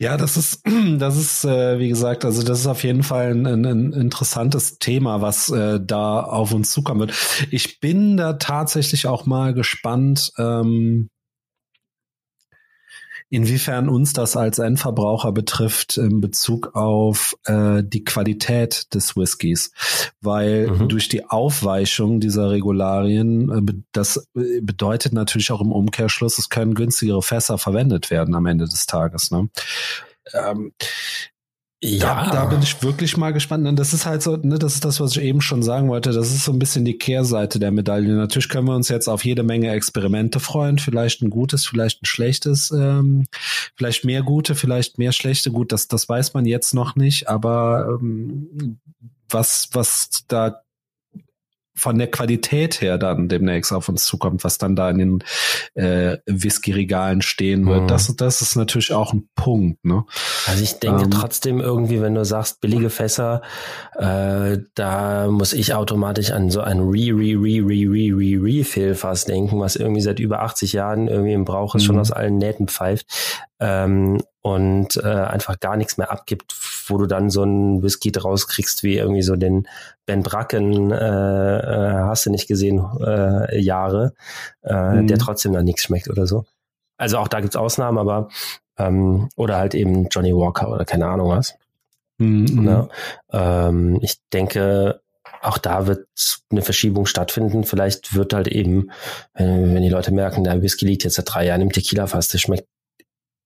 ja, 0.00 0.16
das 0.16 0.36
ist, 0.36 0.62
das 0.98 1.16
ist, 1.16 1.44
äh, 1.44 1.78
wie 1.78 1.88
gesagt, 1.88 2.24
also 2.24 2.42
das 2.42 2.60
ist 2.60 2.66
auf 2.66 2.82
jeden 2.82 3.02
Fall 3.04 3.30
ein, 3.30 3.46
ein, 3.46 3.64
ein 3.64 3.92
interessantes 3.92 4.78
Thema, 4.78 5.20
was 5.20 5.48
äh, 5.48 5.78
da 5.80 6.20
auf 6.20 6.52
uns 6.52 6.72
zukommen 6.72 7.00
wird. 7.00 7.14
Ich 7.50 7.78
bin 7.78 8.16
da 8.16 8.34
tatsächlich 8.34 9.06
auch 9.06 9.24
mal 9.26 9.54
gespannt, 9.54 10.32
ähm, 10.38 11.08
inwiefern 13.28 13.88
uns 13.88 14.12
das 14.12 14.36
als 14.36 14.58
Endverbraucher 14.58 15.32
betrifft 15.32 15.96
in 15.96 16.20
Bezug 16.20 16.74
auf 16.74 17.36
äh, 17.44 17.82
die 17.84 18.04
Qualität 18.04 18.94
des 18.94 19.16
Whiskys. 19.16 19.72
Weil 20.20 20.68
mhm. 20.68 20.88
durch 20.88 21.08
die 21.08 21.24
Aufweichung 21.28 22.20
dieser 22.20 22.50
Regularien, 22.50 23.50
äh, 23.50 23.72
das 23.92 24.28
äh, 24.36 24.60
bedeutet 24.60 25.12
natürlich 25.12 25.50
auch 25.50 25.60
im 25.60 25.72
Umkehrschluss, 25.72 26.38
es 26.38 26.48
können 26.48 26.74
günstigere 26.74 27.22
Fässer 27.22 27.58
verwendet 27.58 28.10
werden 28.10 28.34
am 28.34 28.46
Ende 28.46 28.66
des 28.66 28.86
Tages. 28.86 29.30
Ne? 29.30 29.48
Ähm, 30.32 30.72
ja. 31.86 32.24
Da, 32.26 32.30
da, 32.30 32.44
bin 32.46 32.62
ich 32.62 32.82
wirklich 32.82 33.16
mal 33.16 33.32
gespannt. 33.32 33.66
Und 33.66 33.76
das 33.76 33.92
ist 33.92 34.06
halt 34.06 34.22
so, 34.22 34.36
ne, 34.36 34.58
das 34.58 34.74
ist 34.74 34.84
das, 34.84 35.00
was 35.00 35.16
ich 35.16 35.22
eben 35.22 35.40
schon 35.40 35.62
sagen 35.62 35.88
wollte. 35.88 36.12
Das 36.12 36.30
ist 36.30 36.44
so 36.44 36.52
ein 36.52 36.58
bisschen 36.58 36.84
die 36.84 36.98
Kehrseite 36.98 37.58
der 37.58 37.70
Medaille. 37.70 38.14
Natürlich 38.14 38.48
können 38.48 38.66
wir 38.66 38.74
uns 38.74 38.88
jetzt 38.88 39.08
auf 39.08 39.24
jede 39.24 39.42
Menge 39.42 39.70
Experimente 39.70 40.40
freuen. 40.40 40.78
Vielleicht 40.78 41.22
ein 41.22 41.30
gutes, 41.30 41.66
vielleicht 41.66 42.02
ein 42.02 42.06
schlechtes, 42.06 42.70
ähm, 42.70 43.26
vielleicht 43.76 44.04
mehr 44.04 44.22
gute, 44.22 44.54
vielleicht 44.54 44.98
mehr 44.98 45.12
schlechte. 45.12 45.50
Gut, 45.50 45.72
das, 45.72 45.88
das 45.88 46.08
weiß 46.08 46.34
man 46.34 46.44
jetzt 46.44 46.74
noch 46.74 46.96
nicht. 46.96 47.28
Aber 47.28 47.98
ähm, 48.00 48.78
was, 49.28 49.68
was 49.72 50.24
da 50.28 50.62
von 51.76 51.98
der 51.98 52.10
Qualität 52.10 52.80
her 52.80 52.98
dann 52.98 53.28
demnächst 53.28 53.72
auf 53.72 53.88
uns 53.88 54.04
zukommt, 54.04 54.44
was 54.44 54.58
dann 54.58 54.76
da 54.76 54.90
in 54.90 54.98
den 54.98 55.24
äh, 55.74 56.18
Whisky-Regalen 56.26 57.22
stehen 57.22 57.66
wird. 57.66 57.82
Mhm. 57.82 57.88
Das, 57.88 58.14
das 58.16 58.40
ist 58.40 58.56
natürlich 58.56 58.92
auch 58.92 59.12
ein 59.12 59.28
Punkt. 59.34 59.84
Ne? 59.84 60.04
Also 60.46 60.62
ich 60.62 60.78
denke 60.78 61.04
ähm, 61.04 61.10
trotzdem 61.10 61.60
irgendwie, 61.60 62.00
wenn 62.00 62.14
du 62.14 62.24
sagst 62.24 62.60
billige 62.60 62.90
Fässer, 62.90 63.42
äh, 63.94 64.58
da 64.74 65.28
muss 65.28 65.52
ich 65.52 65.74
automatisch 65.74 66.30
an 66.30 66.50
so 66.50 66.60
ein 66.60 66.80
Re, 66.80 67.12
Re, 67.12 67.34
Re, 67.36 67.64
Re, 67.64 67.90
Re, 67.92 68.16
Re, 68.16 68.42
Refill-Fass 68.42 69.26
denken, 69.26 69.60
was 69.60 69.76
irgendwie 69.76 70.00
seit 70.00 70.18
über 70.18 70.42
80 70.42 70.72
Jahren 70.72 71.08
irgendwie 71.08 71.32
im 71.34 71.44
Brauch 71.44 71.74
ist, 71.74 71.84
schon 71.84 71.96
mhm. 71.96 72.00
aus 72.00 72.12
allen 72.12 72.38
Nähten 72.38 72.68
pfeift. 72.68 73.06
Ähm, 73.60 74.22
und 74.42 74.96
äh, 74.98 75.08
einfach 75.08 75.58
gar 75.58 75.76
nichts 75.76 75.98
mehr 75.98 76.12
abgibt, 76.12 76.54
wo 76.88 76.98
du 76.98 77.06
dann 77.06 77.30
so 77.30 77.42
einen 77.42 77.82
Whisky 77.82 78.12
draus 78.12 78.48
kriegst, 78.48 78.82
wie 78.82 78.96
irgendwie 78.96 79.22
so 79.22 79.36
den 79.36 79.68
Ben 80.06 80.22
Bracken, 80.22 80.90
äh, 80.90 80.96
äh, 80.96 81.94
hast 82.04 82.26
du 82.26 82.30
nicht 82.30 82.48
gesehen, 82.48 82.84
äh, 83.04 83.58
Jahre, 83.60 84.14
äh, 84.62 85.02
mhm. 85.02 85.06
der 85.06 85.18
trotzdem 85.18 85.52
dann 85.52 85.64
nichts 85.64 85.82
schmeckt 85.82 86.08
oder 86.08 86.26
so. 86.26 86.44
Also 86.96 87.18
auch 87.18 87.28
da 87.28 87.40
gibt's 87.40 87.56
Ausnahmen, 87.56 87.98
aber 87.98 88.28
ähm, 88.78 89.28
oder 89.36 89.56
halt 89.56 89.74
eben 89.74 90.08
Johnny 90.08 90.34
Walker 90.34 90.70
oder 90.70 90.84
keine 90.84 91.06
Ahnung 91.06 91.30
was. 91.30 91.54
Mhm. 92.18 92.64
Ne? 92.64 92.88
Ähm, 93.32 93.98
ich 94.02 94.20
denke, 94.32 95.00
auch 95.42 95.58
da 95.58 95.86
wird 95.86 96.06
eine 96.50 96.62
Verschiebung 96.62 97.06
stattfinden. 97.06 97.64
Vielleicht 97.64 98.14
wird 98.14 98.32
halt 98.32 98.48
eben, 98.48 98.90
wenn, 99.34 99.74
wenn 99.74 99.82
die 99.82 99.88
Leute 99.88 100.12
merken, 100.12 100.44
der 100.44 100.62
Whisky 100.62 100.86
liegt 100.86 101.04
jetzt 101.04 101.14
seit 101.14 101.32
drei 101.32 101.46
Jahren 101.46 101.60
im 101.60 101.72
Tequila-Fass, 101.72 102.28
der 102.28 102.38
schmeckt 102.38 102.68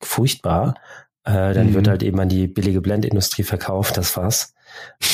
furchtbar. 0.02 0.74
Äh, 1.24 1.52
dann 1.54 1.68
mhm. 1.68 1.74
wird 1.74 1.88
halt 1.88 2.02
eben 2.02 2.18
an 2.18 2.28
die 2.28 2.46
billige 2.46 2.80
Blendindustrie 2.80 3.42
verkauft, 3.42 3.96
das 3.96 4.10
Fass. 4.10 4.54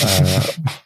äh, 0.03 0.41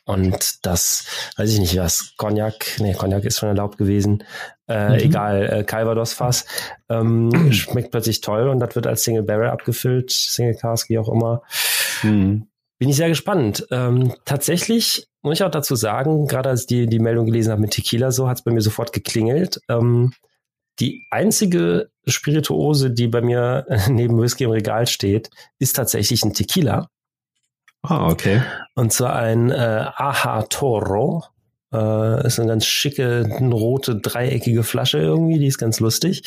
und 0.04 0.64
das, 0.64 1.04
weiß 1.36 1.52
ich 1.52 1.60
nicht 1.60 1.76
was, 1.76 2.14
Cognac, 2.16 2.78
nee, 2.78 2.94
Cognac 2.94 3.24
ist 3.24 3.38
schon 3.38 3.48
erlaubt 3.48 3.76
gewesen. 3.76 4.24
Äh, 4.68 4.90
mhm. 4.90 4.94
Egal, 4.94 5.52
äh, 5.52 5.64
Calvados-Fass 5.64 6.46
ähm, 6.88 7.52
schmeckt 7.52 7.90
plötzlich 7.90 8.20
toll 8.20 8.48
und 8.48 8.60
das 8.60 8.74
wird 8.74 8.86
als 8.86 9.02
Single 9.02 9.24
Barrel 9.24 9.50
abgefüllt, 9.50 10.10
Single 10.10 10.54
Cask, 10.54 10.88
wie 10.88 10.98
auch 10.98 11.08
immer. 11.08 11.42
Mhm. 12.02 12.46
Bin 12.78 12.88
ich 12.88 12.96
sehr 12.96 13.08
gespannt. 13.08 13.66
Ähm, 13.70 14.14
tatsächlich 14.24 15.06
muss 15.20 15.34
ich 15.34 15.44
auch 15.44 15.50
dazu 15.50 15.74
sagen, 15.74 16.26
gerade 16.26 16.48
als 16.48 16.62
ich 16.62 16.66
die, 16.66 16.86
die 16.86 16.98
Meldung 16.98 17.26
gelesen 17.26 17.50
habe 17.52 17.60
mit 17.60 17.72
Tequila, 17.72 18.10
so 18.10 18.26
hat 18.26 18.38
es 18.38 18.44
bei 18.44 18.52
mir 18.52 18.62
sofort 18.62 18.94
geklingelt. 18.94 19.60
Ähm, 19.68 20.14
die 20.80 21.06
einzige 21.10 21.90
Spirituose, 22.06 22.90
die 22.90 23.08
bei 23.08 23.20
mir 23.20 23.66
neben 23.88 24.20
Whisky 24.20 24.44
im 24.44 24.50
Regal 24.50 24.86
steht, 24.86 25.30
ist 25.58 25.76
tatsächlich 25.76 26.24
ein 26.24 26.34
Tequila. 26.34 26.88
Ah, 27.82 28.08
okay. 28.08 28.42
Und 28.74 28.92
zwar 28.92 29.16
ein 29.16 29.50
äh, 29.50 29.86
Aha 29.94 30.42
Toro. 30.42 31.24
Äh, 31.72 32.26
ist 32.26 32.38
eine 32.38 32.48
ganz 32.48 32.66
schicke, 32.66 33.26
rote, 33.40 33.96
dreieckige 33.96 34.64
Flasche 34.64 34.98
irgendwie, 34.98 35.38
die 35.38 35.46
ist 35.46 35.58
ganz 35.58 35.80
lustig. 35.80 36.22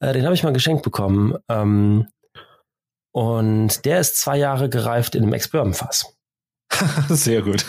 Äh, 0.00 0.12
den 0.12 0.24
habe 0.24 0.34
ich 0.34 0.44
mal 0.44 0.52
geschenkt 0.52 0.82
bekommen. 0.82 1.36
Ähm, 1.48 2.08
und 3.12 3.84
der 3.84 4.00
ist 4.00 4.20
zwei 4.20 4.36
Jahre 4.36 4.68
gereift 4.68 5.14
in 5.14 5.22
einem 5.22 5.32
Ex-Bourbon-Fass. 5.32 6.15
Sehr 7.08 7.42
gut. 7.42 7.64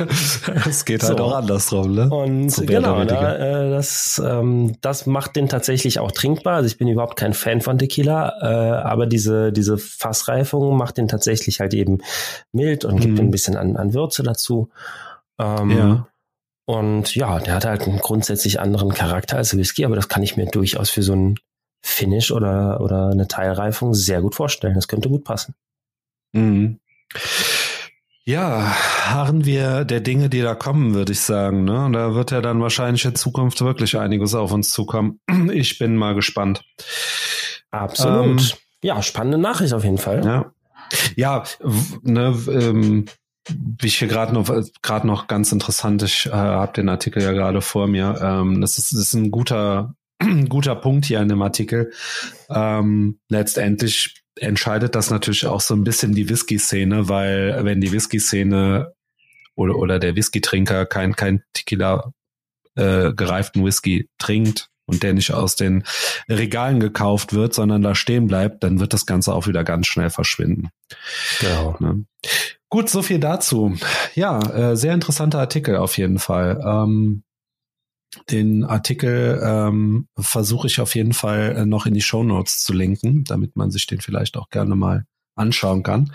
Es 0.67 0.85
geht 0.85 1.03
halt 1.03 1.17
so. 1.17 1.23
auch 1.23 1.35
andersrum, 1.35 1.93
ne? 1.93 2.09
Und 2.09 2.49
so 2.49 2.65
genau, 2.65 3.03
da, 3.05 3.35
äh, 3.35 3.69
das, 3.69 4.21
ähm, 4.23 4.75
das 4.81 5.05
macht 5.05 5.35
den 5.35 5.49
tatsächlich 5.49 5.99
auch 5.99 6.11
trinkbar. 6.11 6.55
Also 6.55 6.67
ich 6.67 6.77
bin 6.77 6.87
überhaupt 6.87 7.17
kein 7.17 7.33
Fan 7.33 7.61
von 7.61 7.77
Tequila, 7.77 8.33
äh, 8.41 8.77
aber 8.83 9.05
diese, 9.05 9.51
diese 9.51 9.77
Fassreifung 9.77 10.77
macht 10.77 10.97
den 10.97 11.07
tatsächlich 11.07 11.59
halt 11.59 11.73
eben 11.73 11.99
mild 12.51 12.85
und 12.85 12.99
gibt 12.99 13.15
mhm. 13.15 13.25
ein 13.25 13.31
bisschen 13.31 13.57
an, 13.57 13.77
an 13.77 13.93
Würze 13.93 14.23
dazu. 14.23 14.69
Ähm, 15.39 15.71
ja. 15.71 16.07
Und 16.65 17.15
ja, 17.15 17.39
der 17.39 17.55
hat 17.55 17.65
halt 17.65 17.87
einen 17.87 17.99
grundsätzlich 17.99 18.59
anderen 18.59 18.93
Charakter 18.93 19.37
als 19.37 19.55
Whisky, 19.55 19.85
aber 19.85 19.95
das 19.95 20.09
kann 20.09 20.23
ich 20.23 20.35
mir 20.35 20.47
durchaus 20.47 20.89
für 20.89 21.01
so 21.01 21.13
ein 21.13 21.35
Finish 21.81 22.31
oder, 22.31 22.81
oder 22.81 23.09
eine 23.09 23.27
Teilreifung 23.27 23.93
sehr 23.93 24.21
gut 24.21 24.35
vorstellen. 24.35 24.75
Das 24.75 24.89
könnte 24.89 25.07
gut 25.07 25.23
passen. 25.23 25.55
Mhm. 26.33 26.79
Ja, 28.27 28.75
harren 29.05 29.45
wir 29.45 29.85
der 29.85 30.01
Dinge, 30.01 30.27
die 30.27 30.41
da 30.41 30.53
kommen, 30.53 30.93
würde 30.93 31.13
ich 31.13 31.21
sagen. 31.21 31.63
Ne? 31.63 31.89
Da 31.93 32.13
wird 32.13 32.31
ja 32.31 32.41
dann 32.41 32.59
wahrscheinlich 32.59 33.05
in 33.05 33.15
Zukunft 33.15 33.61
wirklich 33.61 33.97
einiges 33.97 34.35
auf 34.35 34.51
uns 34.51 34.71
zukommen. 34.73 35.21
Ich 35.53 35.79
bin 35.79 35.95
mal 35.95 36.13
gespannt. 36.13 36.61
Absolut. 37.71 38.41
Ähm, 38.41 38.57
ja, 38.83 39.01
spannende 39.01 39.37
Nachricht 39.37 39.71
auf 39.71 39.85
jeden 39.85 39.97
Fall. 39.97 40.25
Ja, 40.25 40.51
ja 41.15 41.43
ne, 42.01 42.37
ähm, 42.49 43.05
wie 43.47 43.87
ich 43.87 43.99
hier 43.99 44.09
gerade 44.09 44.33
noch 44.33 44.53
gerade 44.81 45.07
noch 45.07 45.27
ganz 45.27 45.53
interessant, 45.53 46.03
ich 46.03 46.25
äh, 46.25 46.31
habe 46.31 46.73
den 46.73 46.89
Artikel 46.89 47.23
ja 47.23 47.31
gerade 47.31 47.61
vor 47.61 47.87
mir. 47.87 48.19
Ähm, 48.21 48.59
das, 48.59 48.77
ist, 48.77 48.91
das 48.91 48.99
ist 48.99 49.13
ein 49.13 49.31
guter 49.31 49.95
guter 50.49 50.75
Punkt 50.75 51.05
hier 51.05 51.21
in 51.21 51.29
dem 51.29 51.41
Artikel. 51.41 51.93
Ähm, 52.49 53.19
letztendlich 53.29 54.26
entscheidet 54.41 54.95
das 54.95 55.09
natürlich 55.09 55.45
auch 55.45 55.61
so 55.61 55.73
ein 55.73 55.83
bisschen 55.83 56.13
die 56.13 56.29
Whisky-Szene, 56.29 57.09
weil 57.09 57.59
wenn 57.63 57.81
die 57.81 57.91
Whisky-Szene 57.91 58.93
oder, 59.55 59.75
oder 59.75 59.99
der 59.99 60.15
Whisky-Trinker 60.15 60.85
kein, 60.85 61.15
kein 61.15 61.43
Tequila 61.53 62.11
äh, 62.75 63.13
gereiften 63.13 63.65
Whisky 63.65 64.09
trinkt 64.17 64.69
und 64.85 65.03
der 65.03 65.13
nicht 65.13 65.33
aus 65.33 65.55
den 65.55 65.83
Regalen 66.29 66.79
gekauft 66.79 67.33
wird, 67.33 67.53
sondern 67.53 67.81
da 67.81 67.95
stehen 67.95 68.27
bleibt, 68.27 68.63
dann 68.63 68.79
wird 68.79 68.93
das 68.93 69.05
Ganze 69.05 69.33
auch 69.33 69.47
wieder 69.47 69.63
ganz 69.63 69.87
schnell 69.87 70.09
verschwinden. 70.09 70.69
Genau. 71.39 71.75
Ne? 71.79 72.05
Gut, 72.69 72.89
so 72.89 73.01
viel 73.01 73.19
dazu. 73.19 73.75
Ja, 74.15 74.39
äh, 74.39 74.75
sehr 74.75 74.93
interessanter 74.93 75.39
Artikel 75.39 75.77
auf 75.77 75.97
jeden 75.97 76.19
Fall. 76.19 76.61
Ähm, 76.65 77.23
den 78.29 78.63
Artikel 78.63 79.41
ähm, 79.43 80.07
versuche 80.17 80.67
ich 80.67 80.79
auf 80.79 80.95
jeden 80.95 81.13
Fall 81.13 81.55
äh, 81.57 81.65
noch 81.65 81.85
in 81.85 81.93
die 81.93 82.01
Show 82.01 82.23
Notes 82.23 82.63
zu 82.63 82.73
linken, 82.73 83.23
damit 83.25 83.55
man 83.55 83.71
sich 83.71 83.85
den 83.85 84.01
vielleicht 84.01 84.37
auch 84.37 84.49
gerne 84.49 84.75
mal 84.75 85.05
anschauen 85.35 85.83
kann. 85.83 86.11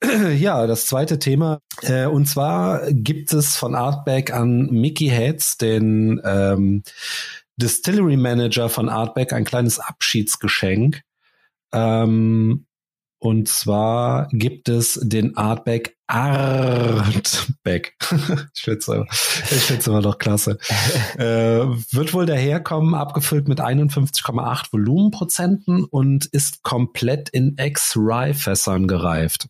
Ja, 0.38 0.68
das 0.68 0.86
zweite 0.86 1.18
Thema. 1.18 1.58
Äh, 1.82 2.06
und 2.06 2.26
zwar 2.26 2.92
gibt 2.92 3.32
es 3.32 3.56
von 3.56 3.74
Artback 3.74 4.32
an 4.32 4.70
Mickey 4.70 5.08
Heads, 5.08 5.58
den 5.58 6.20
ähm, 6.24 6.84
Distillery 7.56 8.16
Manager 8.16 8.68
von 8.68 8.88
Artback, 8.88 9.32
ein 9.32 9.44
kleines 9.44 9.80
Abschiedsgeschenk. 9.80 11.02
Ähm, 11.72 12.66
und 13.18 13.48
zwar 13.48 14.28
gibt 14.30 14.68
es 14.68 15.00
den 15.02 15.36
Artback 15.36 15.97
Artback. 16.08 17.94
ich 18.54 18.62
finde 18.62 18.78
es 19.78 19.86
immer 19.86 20.00
noch 20.00 20.18
klasse. 20.18 20.58
äh, 21.18 21.66
wird 21.92 22.14
wohl 22.14 22.26
daherkommen, 22.26 22.94
abgefüllt 22.94 23.46
mit 23.46 23.60
51,8 23.60 24.72
Volumenprozenten 24.72 25.84
und 25.84 26.26
ist 26.26 26.62
komplett 26.62 27.28
in 27.28 27.58
Ex-Rye-Fässern 27.58 28.88
gereift. 28.88 29.48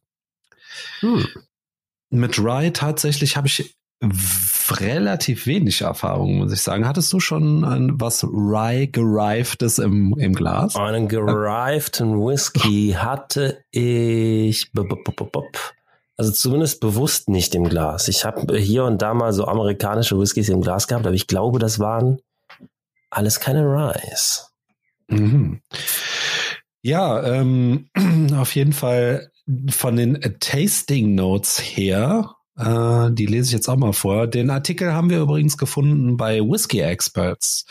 Hm. 1.00 1.26
Mit 2.10 2.38
Rye 2.38 2.72
tatsächlich 2.72 3.36
habe 3.36 3.46
ich 3.46 3.76
relativ 4.70 5.46
wenig 5.46 5.80
Erfahrung, 5.82 6.38
muss 6.38 6.52
ich 6.52 6.60
sagen. 6.60 6.86
Hattest 6.86 7.12
du 7.12 7.20
schon 7.20 7.64
ein, 7.64 8.00
was 8.00 8.24
Rye 8.24 8.86
gereiftes 8.86 9.78
im, 9.78 10.14
im 10.18 10.34
Glas? 10.34 10.76
Einen 10.76 11.08
gereiften 11.08 12.14
Whisky 12.14 12.94
hatte 12.96 13.64
ich 13.70 14.72
Also 16.18 16.32
zumindest 16.32 16.80
bewusst 16.80 17.28
nicht 17.28 17.54
im 17.54 17.68
Glas. 17.68 18.08
Ich 18.08 18.24
habe 18.24 18.58
hier 18.58 18.84
und 18.84 19.00
da 19.00 19.14
mal 19.14 19.32
so 19.32 19.44
amerikanische 19.46 20.18
Whiskys 20.18 20.48
im 20.48 20.60
Glas 20.60 20.88
gehabt, 20.88 21.06
aber 21.06 21.14
ich 21.14 21.28
glaube, 21.28 21.60
das 21.60 21.78
waren 21.78 22.18
alles 23.08 23.38
keine 23.38 23.62
Ryes. 23.62 24.52
Mhm. 25.06 25.62
Ja, 26.82 27.22
ähm, 27.22 27.88
auf 28.34 28.54
jeden 28.56 28.72
Fall 28.72 29.30
von 29.70 29.94
den 29.94 30.20
Tasting 30.40 31.14
Notes 31.14 31.60
her, 31.60 32.34
äh, 32.58 33.10
die 33.12 33.26
lese 33.26 33.46
ich 33.46 33.52
jetzt 33.52 33.68
auch 33.68 33.76
mal 33.76 33.92
vor. 33.92 34.26
Den 34.26 34.50
Artikel 34.50 34.92
haben 34.92 35.10
wir 35.10 35.20
übrigens 35.20 35.56
gefunden 35.56 36.16
bei 36.16 36.40
Whiskey 36.40 36.80
Experts. 36.80 37.64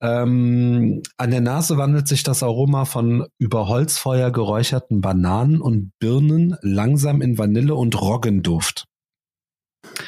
Ähm, 0.00 1.02
an 1.16 1.30
der 1.30 1.40
Nase 1.40 1.78
wandelt 1.78 2.08
sich 2.08 2.22
das 2.22 2.42
Aroma 2.42 2.84
von 2.84 3.26
über 3.38 3.68
Holzfeuer 3.68 4.30
geräucherten 4.30 5.00
Bananen 5.00 5.60
und 5.60 5.92
Birnen 5.98 6.56
langsam 6.62 7.22
in 7.22 7.38
Vanille 7.38 7.74
und 7.74 8.00
Roggenduft. 8.00 8.86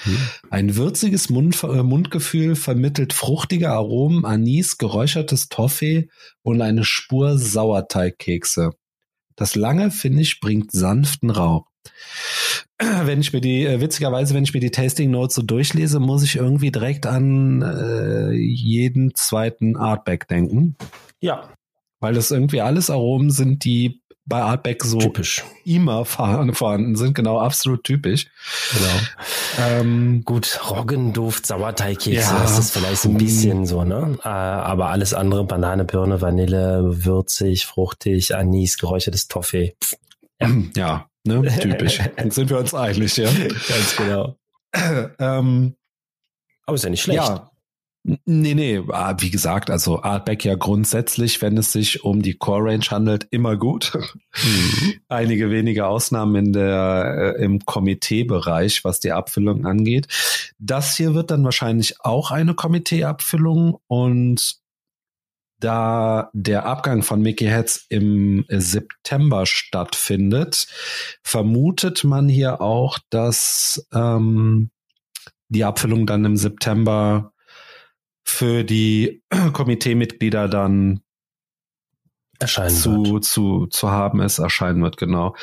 Hm. 0.02 0.18
Ein 0.50 0.76
würziges 0.76 1.30
Mund, 1.30 1.62
äh, 1.62 1.82
Mundgefühl 1.82 2.56
vermittelt 2.56 3.12
fruchtige 3.12 3.70
Aromen, 3.70 4.24
Anis, 4.24 4.78
geräuchertes 4.78 5.48
Toffee 5.48 6.08
und 6.42 6.60
eine 6.62 6.84
Spur 6.84 7.38
Sauerteigkekse. 7.38 8.72
Das 9.36 9.54
lange 9.54 9.90
Finish 9.90 10.40
bringt 10.40 10.72
sanften 10.72 11.30
Rauch. 11.30 11.66
Wenn 12.78 13.20
ich 13.20 13.32
mir 13.32 13.40
die, 13.40 13.64
äh, 13.64 13.80
witzigerweise, 13.80 14.34
wenn 14.34 14.44
ich 14.44 14.52
mir 14.52 14.60
die 14.60 14.70
Tasting 14.70 15.10
Notes 15.10 15.36
so 15.36 15.42
durchlese, 15.42 16.00
muss 16.00 16.22
ich 16.22 16.36
irgendwie 16.36 16.70
direkt 16.70 17.06
an 17.06 17.62
äh, 17.62 18.32
jeden 18.32 19.14
zweiten 19.14 19.76
Artback 19.76 20.28
denken. 20.28 20.76
Ja. 21.20 21.50
Weil 22.00 22.14
das 22.14 22.30
irgendwie 22.30 22.60
alles 22.60 22.90
Aromen 22.90 23.30
sind, 23.30 23.64
die 23.64 24.02
bei 24.26 24.42
Artback 24.42 24.82
so 24.82 24.98
typisch. 24.98 25.44
immer 25.64 26.04
vorhanden 26.04 26.96
sind, 26.96 27.14
genau, 27.14 27.38
absolut 27.38 27.84
typisch. 27.84 28.26
Genau. 28.72 29.68
Ähm, 29.68 30.22
Gut, 30.24 30.60
Roggenduft, 30.68 31.46
Sauerteigkekse, 31.46 32.34
ja, 32.34 32.42
das 32.42 32.58
ist 32.58 32.72
vielleicht 32.72 33.02
so 33.02 33.08
ein 33.08 33.16
bisschen 33.16 33.66
so, 33.66 33.84
ne? 33.84 34.18
Äh, 34.24 34.28
aber 34.28 34.88
alles 34.88 35.14
andere, 35.14 35.44
Banane, 35.44 35.84
Birne, 35.84 36.20
Vanille, 36.20 37.04
würzig, 37.04 37.66
fruchtig, 37.66 38.34
Anis, 38.34 38.78
geräuchertes 38.78 39.28
Toffee. 39.28 39.76
Ja, 40.40 40.50
ja 40.76 41.06
Ne? 41.26 41.42
Typisch. 41.60 42.00
Sind 42.30 42.50
wir 42.50 42.58
uns 42.58 42.74
einig, 42.74 43.16
ja? 43.16 43.28
Ganz 43.28 43.96
genau. 43.96 44.36
ähm, 45.18 45.74
Aber 46.64 46.74
ist 46.74 46.84
ja 46.84 46.90
nicht 46.90 47.02
schlecht. 47.02 47.18
Ja. 47.18 47.50
Nee, 48.24 48.54
nee, 48.54 48.80
ah, 48.92 49.16
wie 49.18 49.30
gesagt, 49.30 49.68
also 49.68 50.00
Artback 50.00 50.44
ja 50.44 50.54
grundsätzlich, 50.54 51.42
wenn 51.42 51.58
es 51.58 51.72
sich 51.72 52.04
um 52.04 52.22
die 52.22 52.34
Core 52.34 52.70
Range 52.70 52.84
handelt, 52.88 53.26
immer 53.30 53.56
gut. 53.56 53.98
Mhm. 54.44 54.94
Einige 55.08 55.50
wenige 55.50 55.86
Ausnahmen 55.86 56.36
in 56.36 56.52
der, 56.52 57.34
äh, 57.36 57.44
im 57.44 57.64
Komiteebereich, 57.64 58.84
was 58.84 59.00
die 59.00 59.10
Abfüllung 59.10 59.66
angeht. 59.66 60.06
Das 60.58 60.96
hier 60.96 61.14
wird 61.14 61.32
dann 61.32 61.42
wahrscheinlich 61.42 61.96
auch 62.00 62.30
eine 62.30 62.54
Komiteeabfüllung 62.54 63.78
und 63.88 64.60
da 65.58 66.30
der 66.32 66.66
Abgang 66.66 67.02
von 67.02 67.20
Mickey 67.20 67.46
Heads 67.46 67.86
im 67.88 68.44
September 68.48 69.46
stattfindet, 69.46 70.66
vermutet 71.22 72.04
man 72.04 72.28
hier 72.28 72.60
auch, 72.60 72.98
dass 73.10 73.86
ähm, 73.92 74.70
die 75.48 75.64
Abfüllung 75.64 76.06
dann 76.06 76.24
im 76.24 76.36
September 76.36 77.32
für 78.22 78.64
die 78.64 79.22
Komiteemitglieder 79.52 80.48
dann 80.48 81.00
erscheinen 82.38 82.74
zu, 82.74 83.14
wird. 83.14 83.24
zu, 83.24 83.66
zu 83.66 83.90
haben 83.90 84.20
ist, 84.20 84.38
erscheinen 84.38 84.82
wird, 84.82 84.96
genau. 84.96 85.34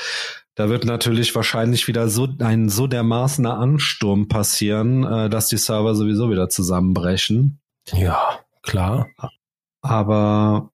Da 0.55 0.69
wird 0.69 0.85
natürlich 0.85 1.33
wahrscheinlich 1.33 1.87
wieder 1.87 2.09
so 2.09 2.27
ein 2.39 2.69
so 2.69 2.85
dermaßener 2.85 3.57
Ansturm 3.57 4.27
passieren, 4.27 5.03
äh, 5.03 5.29
dass 5.29 5.47
die 5.47 5.57
Server 5.57 5.95
sowieso 5.95 6.29
wieder 6.29 6.49
zusammenbrechen. 6.49 7.59
Ja, 7.91 8.39
klar. 8.61 9.07
Aber 9.83 10.71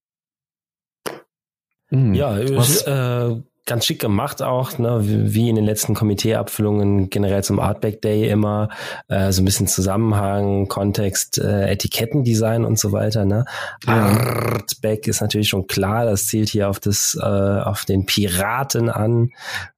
mh, 1.89 1.99
hm, 1.99 2.13
ja, 2.13 2.37
äh, 2.37 3.41
ganz 3.69 3.85
schick 3.85 3.99
gemacht 3.99 4.41
auch, 4.41 4.79
ne, 4.79 4.99
wie 5.03 5.47
in 5.47 5.55
den 5.55 5.63
letzten 5.63 5.93
Komiteeabfüllungen 5.93 7.09
generell 7.11 7.43
zum 7.43 7.59
Artback 7.59 8.01
Day 8.01 8.27
immer 8.27 8.69
äh, 9.09 9.31
so 9.31 9.41
ein 9.41 9.45
bisschen 9.45 9.67
Zusammenhang, 9.67 10.67
Kontext, 10.67 11.37
äh, 11.37 11.69
Etikettendesign 11.69 12.65
und 12.65 12.79
so 12.79 12.91
weiter. 12.91 13.25
Ne? 13.25 13.45
Ja. 13.85 14.07
Artback 14.07 15.07
ist 15.07 15.21
natürlich 15.21 15.49
schon 15.49 15.67
klar, 15.67 16.05
das 16.05 16.25
zielt 16.25 16.49
hier 16.49 16.67
auf 16.67 16.79
das 16.79 17.15
äh, 17.21 17.25
auf 17.25 17.85
den 17.85 18.07
Piraten 18.07 18.89
an. 18.89 19.29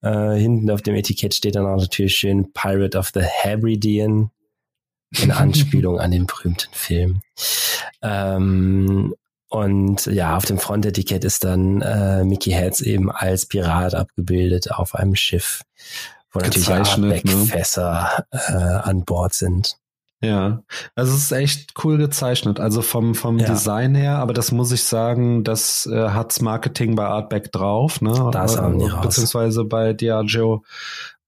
Äh, 0.02 0.36
hinten 0.36 0.72
auf 0.72 0.82
dem 0.82 0.96
Etikett 0.96 1.34
steht 1.34 1.56
dann 1.56 1.66
auch 1.66 1.78
natürlich 1.78 2.16
schön 2.16 2.54
Pirate 2.54 2.98
of 2.98 3.12
the 3.14 3.22
Hebridean 3.22 4.32
in 5.22 5.32
Anspielung 5.32 6.00
an 6.00 6.12
den 6.12 6.28
berühmten 6.28 6.70
Film. 6.72 7.22
Ähm, 8.02 9.14
und 9.52 10.06
ja, 10.06 10.38
auf 10.38 10.46
dem 10.46 10.58
Frontetikett 10.58 11.26
ist 11.26 11.44
dann 11.44 11.82
äh, 11.82 12.24
Mickey 12.24 12.52
Heads 12.52 12.80
eben 12.80 13.12
als 13.12 13.46
Pirat 13.46 13.94
abgebildet 13.94 14.72
auf 14.72 14.96
einem 14.96 15.14
Schiff, 15.16 15.64
wo 16.32 16.40
natürlich 16.40 16.70
Artback-Fässer 16.70 18.26
ne? 18.32 18.40
äh, 18.48 18.90
an 18.90 19.04
Bord 19.04 19.34
sind. 19.34 19.76
Ja, 20.24 20.62
also 20.96 21.14
es 21.14 21.24
ist 21.24 21.32
echt 21.32 21.74
cool 21.84 21.98
gezeichnet, 21.98 22.60
also 22.62 22.82
vom 22.82 23.14
vom 23.14 23.40
ja. 23.40 23.48
Design 23.48 23.94
her, 23.94 24.20
aber 24.20 24.34
das 24.34 24.54
muss 24.54 24.72
ich 24.72 24.84
sagen, 24.84 25.44
das 25.44 25.86
äh, 25.92 26.10
hat's 26.10 26.40
Marketing 26.42 26.96
bei 26.96 27.06
Artback 27.06 27.52
drauf, 27.52 28.02
ne? 28.02 28.30
Das 28.32 28.58
haben 28.58 28.80
die 28.80 28.86
raus. 28.86 29.02
Beziehungsweise 29.02 29.66
bei 29.66 29.94
Diageo 29.94 30.64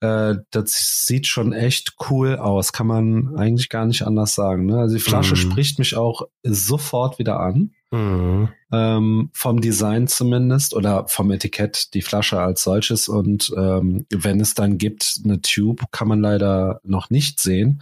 äh, 0.03 0.35
das 0.51 1.05
sieht 1.05 1.27
schon 1.27 1.53
echt 1.53 1.95
cool 2.09 2.35
aus, 2.35 2.73
kann 2.73 2.87
man 2.87 3.35
eigentlich 3.37 3.69
gar 3.69 3.85
nicht 3.85 4.05
anders 4.05 4.35
sagen. 4.35 4.65
Ne? 4.65 4.77
Also 4.77 4.95
die 4.95 5.01
Flasche 5.01 5.35
mhm. 5.35 5.37
spricht 5.37 5.79
mich 5.79 5.95
auch 5.95 6.23
sofort 6.43 7.19
wieder 7.19 7.39
an. 7.39 7.71
Mhm. 7.93 8.49
Ähm, 8.71 9.29
vom 9.33 9.61
Design 9.61 10.07
zumindest 10.07 10.73
oder 10.75 11.07
vom 11.07 11.29
Etikett 11.29 11.93
die 11.93 12.01
Flasche 12.01 12.39
als 12.39 12.63
solches. 12.63 13.07
Und 13.07 13.53
ähm, 13.55 14.07
wenn 14.09 14.39
es 14.39 14.55
dann 14.55 14.79
gibt, 14.79 15.21
eine 15.23 15.41
Tube, 15.41 15.83
kann 15.91 16.07
man 16.07 16.19
leider 16.19 16.81
noch 16.83 17.09
nicht 17.09 17.39
sehen 17.39 17.81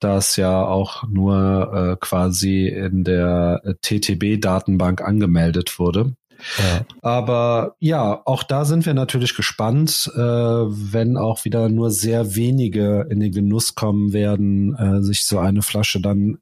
das 0.00 0.36
ja 0.36 0.64
auch 0.64 1.08
nur 1.08 1.72
äh, 1.74 1.96
quasi 1.98 2.68
in 2.68 3.04
der 3.04 3.62
TTB-Datenbank 3.82 5.00
angemeldet 5.02 5.78
wurde. 5.78 6.14
Ja. 6.58 6.86
Aber 7.02 7.74
ja, 7.80 8.22
auch 8.24 8.44
da 8.44 8.64
sind 8.64 8.86
wir 8.86 8.94
natürlich 8.94 9.34
gespannt, 9.34 10.10
äh, 10.14 10.20
wenn 10.20 11.16
auch 11.16 11.44
wieder 11.44 11.68
nur 11.68 11.90
sehr 11.90 12.36
wenige 12.36 13.06
in 13.10 13.18
den 13.18 13.32
Genuss 13.32 13.74
kommen 13.74 14.12
werden, 14.12 14.76
äh, 14.76 15.02
sich 15.02 15.24
so 15.24 15.40
eine 15.40 15.62
Flasche 15.62 16.00
dann 16.00 16.38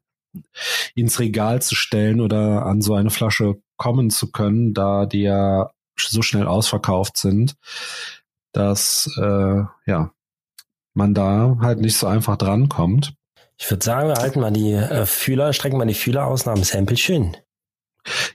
ins 0.94 1.18
Regal 1.18 1.62
zu 1.62 1.74
stellen 1.74 2.20
oder 2.20 2.66
an 2.66 2.80
so 2.82 2.94
eine 2.94 3.10
Flasche 3.10 3.56
kommen 3.76 4.10
zu 4.10 4.30
können, 4.30 4.74
da 4.74 5.06
die 5.06 5.22
ja 5.22 5.70
so 5.98 6.22
schnell 6.22 6.46
ausverkauft 6.46 7.16
sind, 7.16 7.56
dass 8.52 9.10
äh, 9.20 9.62
ja 9.86 10.10
man 10.94 11.14
da 11.14 11.58
halt 11.60 11.80
nicht 11.80 11.96
so 11.96 12.06
einfach 12.06 12.36
drankommt. 12.36 13.14
Ich 13.58 13.70
würde 13.70 13.84
sagen, 13.84 14.08
wir 14.08 14.16
halten 14.16 14.40
mal 14.40 14.52
die 14.52 14.72
äh, 14.72 15.06
Fühler, 15.06 15.52
strecken 15.52 15.78
mal 15.78 15.86
die 15.86 15.94
Fühler 15.94 16.26
aus 16.26 16.46
nach 16.46 16.54
dem 16.54 16.64
Sample 16.64 16.96
schön. 16.96 17.36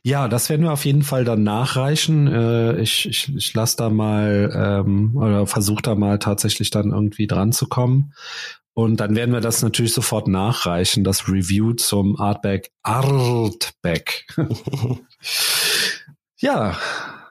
Ja, 0.03 0.27
das 0.27 0.49
werden 0.49 0.63
wir 0.63 0.73
auf 0.73 0.85
jeden 0.85 1.03
Fall 1.03 1.23
dann 1.23 1.43
nachreichen. 1.43 2.27
Äh, 2.27 2.81
ich 2.81 3.07
ich, 3.07 3.33
ich 3.35 3.53
lasse 3.53 3.77
da 3.77 3.89
mal 3.89 4.51
ähm, 4.53 5.15
oder 5.15 5.47
versuche 5.47 5.81
da 5.81 5.95
mal 5.95 6.19
tatsächlich 6.19 6.71
dann 6.71 6.91
irgendwie 6.91 7.27
dran 7.27 7.51
zu 7.51 7.67
kommen. 7.67 8.13
Und 8.73 8.99
dann 8.99 9.15
werden 9.15 9.33
wir 9.33 9.41
das 9.41 9.61
natürlich 9.61 9.93
sofort 9.93 10.27
nachreichen, 10.27 11.03
das 11.03 11.27
Review 11.27 11.73
zum 11.73 12.19
Artback 12.19 12.71
Artback. 12.83 14.25
ja, 16.37 16.77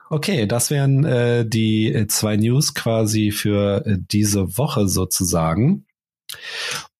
okay, 0.09 0.45
das 0.45 0.69
wären 0.69 1.03
äh, 1.03 1.45
die 1.45 2.05
zwei 2.07 2.37
News 2.37 2.73
quasi 2.75 3.31
für 3.31 3.85
äh, 3.85 3.97
diese 3.99 4.57
Woche 4.57 4.87
sozusagen. 4.87 5.85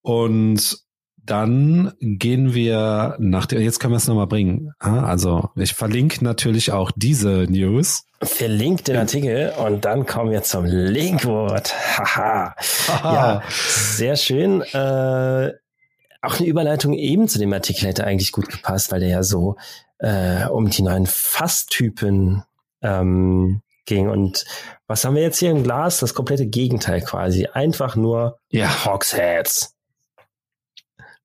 Und 0.01 0.81
dann 1.25 1.93
gehen 1.99 2.53
wir 2.53 3.15
nach 3.19 3.45
der, 3.45 3.61
jetzt 3.61 3.79
können 3.79 3.93
wir 3.93 3.97
es 3.97 4.07
nochmal 4.07 4.27
bringen. 4.27 4.73
Also 4.79 5.49
ich 5.55 5.73
verlinke 5.73 6.23
natürlich 6.23 6.71
auch 6.71 6.91
diese 6.95 7.45
News. 7.49 8.05
Verlinkt 8.21 8.87
den 8.87 8.97
Artikel 8.97 9.53
und 9.65 9.85
dann 9.85 10.05
kommen 10.05 10.31
wir 10.31 10.43
zum 10.43 10.65
Linkwort. 10.65 11.73
Haha. 11.97 12.55
ja, 13.03 13.43
sehr 13.49 14.15
schön. 14.15 14.61
Äh, 14.61 15.51
auch 16.21 16.39
eine 16.39 16.47
Überleitung 16.47 16.93
eben 16.93 17.27
zu 17.27 17.39
dem 17.39 17.53
Artikel 17.53 17.87
hätte 17.87 18.05
eigentlich 18.05 18.31
gut 18.31 18.49
gepasst, 18.49 18.91
weil 18.91 18.99
der 18.99 19.09
ja 19.09 19.23
so 19.23 19.55
äh, 19.99 20.45
um 20.45 20.69
die 20.69 20.83
neuen 20.83 21.07
Fasstypen 21.07 22.43
ähm, 22.81 23.61
ging. 23.85 24.09
Und 24.09 24.45
was 24.87 25.03
haben 25.03 25.15
wir 25.15 25.23
jetzt 25.23 25.39
hier 25.39 25.51
im 25.51 25.63
Glas? 25.63 25.99
Das 25.99 26.13
komplette 26.13 26.47
Gegenteil 26.47 27.01
quasi. 27.01 27.47
Einfach 27.47 27.95
nur 27.95 28.37
ja. 28.49 28.85
Hogsheads. 28.85 29.75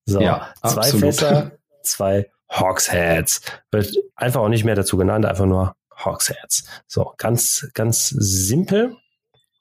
So, 0.06 0.20
ja, 0.20 0.54
zwei 0.62 0.68
absolut. 0.68 1.00
Fässer, 1.00 1.52
zwei 1.82 2.30
Hogsheads. 2.50 3.40
Wird 3.70 3.94
einfach 4.14 4.40
auch 4.40 4.48
nicht 4.48 4.64
mehr 4.64 4.76
dazu 4.76 4.96
genannt, 4.96 5.26
einfach 5.26 5.46
nur 5.46 5.74
Hogsheads. 6.04 6.64
So, 6.86 7.12
ganz, 7.18 7.68
ganz 7.74 8.08
simpel. 8.08 8.96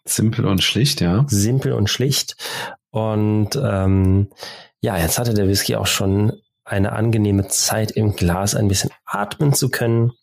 Simpel 0.05 0.45
und 0.45 0.63
schlicht, 0.63 1.01
ja. 1.01 1.25
Simpel 1.27 1.73
und 1.73 1.89
schlicht. 1.89 2.35
Und 2.91 3.55
ähm, 3.55 4.29
ja, 4.81 4.97
jetzt 4.97 5.17
hatte 5.17 5.33
der 5.33 5.47
Whisky 5.47 5.75
auch 5.75 5.87
schon 5.87 6.39
eine 6.63 6.93
angenehme 6.93 7.47
Zeit 7.47 7.91
im 7.91 8.15
Glas 8.15 8.55
ein 8.55 8.67
bisschen 8.67 8.91
atmen 9.05 9.53
zu 9.53 9.69
können. 9.69 10.13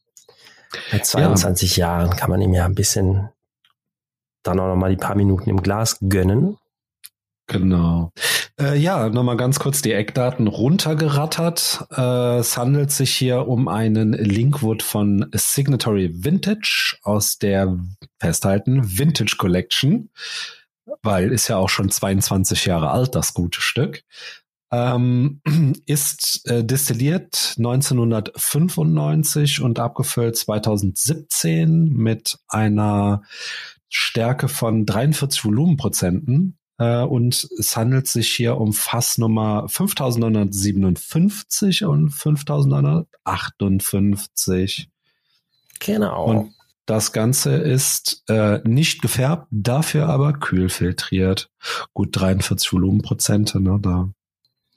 Bei 0.91 1.01
22 1.01 1.77
ja. 1.77 1.87
Jahren 1.99 2.17
kann 2.17 2.31
man 2.31 2.41
ihm 2.41 2.55
ja 2.55 2.65
ein 2.65 2.75
bisschen 2.75 3.29
dann 4.43 4.59
auch 4.59 4.69
nochmal 4.69 4.91
die 4.91 4.97
paar 4.97 5.15
Minuten 5.15 5.51
im 5.51 5.63
Glas 5.63 5.99
gönnen. 6.01 6.59
Genau. 7.47 8.13
Äh, 8.59 8.79
ja, 8.79 9.09
nochmal 9.09 9.37
ganz 9.37 9.59
kurz 9.59 9.83
die 9.83 9.93
Eckdaten 9.93 10.47
runtergerattert. 10.47 11.87
Äh, 11.91 12.39
es 12.39 12.57
handelt 12.57 12.93
sich 12.93 13.15
hier 13.15 13.49
um 13.49 13.69
einen 13.69 14.13
Linkwood 14.13 14.83
von 14.83 15.27
Signatory 15.33 16.25
Vintage 16.25 16.97
aus 17.03 17.39
der, 17.39 17.77
festhalten, 18.21 18.99
Vintage 18.99 19.37
Collection, 19.39 20.11
weil 21.03 21.33
ist 21.33 21.49
ja 21.49 21.57
auch 21.57 21.69
schon 21.69 21.91
22 21.91 22.67
Jahre 22.67 22.91
alt, 22.91 23.15
das 23.15 23.35
gute 23.35 23.61
Stück. 23.61 24.05
Ähm, 24.73 25.41
ist 25.87 26.49
äh, 26.49 26.65
destilliert 26.65 27.55
1995 27.59 29.61
und 29.61 29.79
abgefüllt 29.79 30.37
2017 30.37 31.93
mit 31.93 32.39
einer 32.49 33.23
Stärke 33.89 34.49
von 34.49 34.87
43 34.87 35.45
Volumenprozenten. 35.45 36.57
Äh, 36.83 37.05
und 37.05 37.49
es 37.59 37.77
handelt 37.77 38.07
sich 38.09 38.31
hier 38.31 38.57
um 38.59 38.73
Fassnummer 38.73 39.69
5957 39.69 41.85
und 41.85 42.11
5958. 42.11 44.89
Genau. 45.79 46.25
Und 46.25 46.55
das 46.87 47.13
Ganze 47.13 47.55
ist 47.55 48.25
äh, 48.29 48.59
nicht 48.65 49.03
gefärbt, 49.03 49.47
dafür 49.53 50.09
aber 50.09 50.33
kühl 50.33 50.69
filtriert. 50.69 51.49
Gut 51.95 52.09
43 52.13 52.73
Volumenprozente, 52.73 53.61
ne? 53.61 53.79
Da 53.81 54.09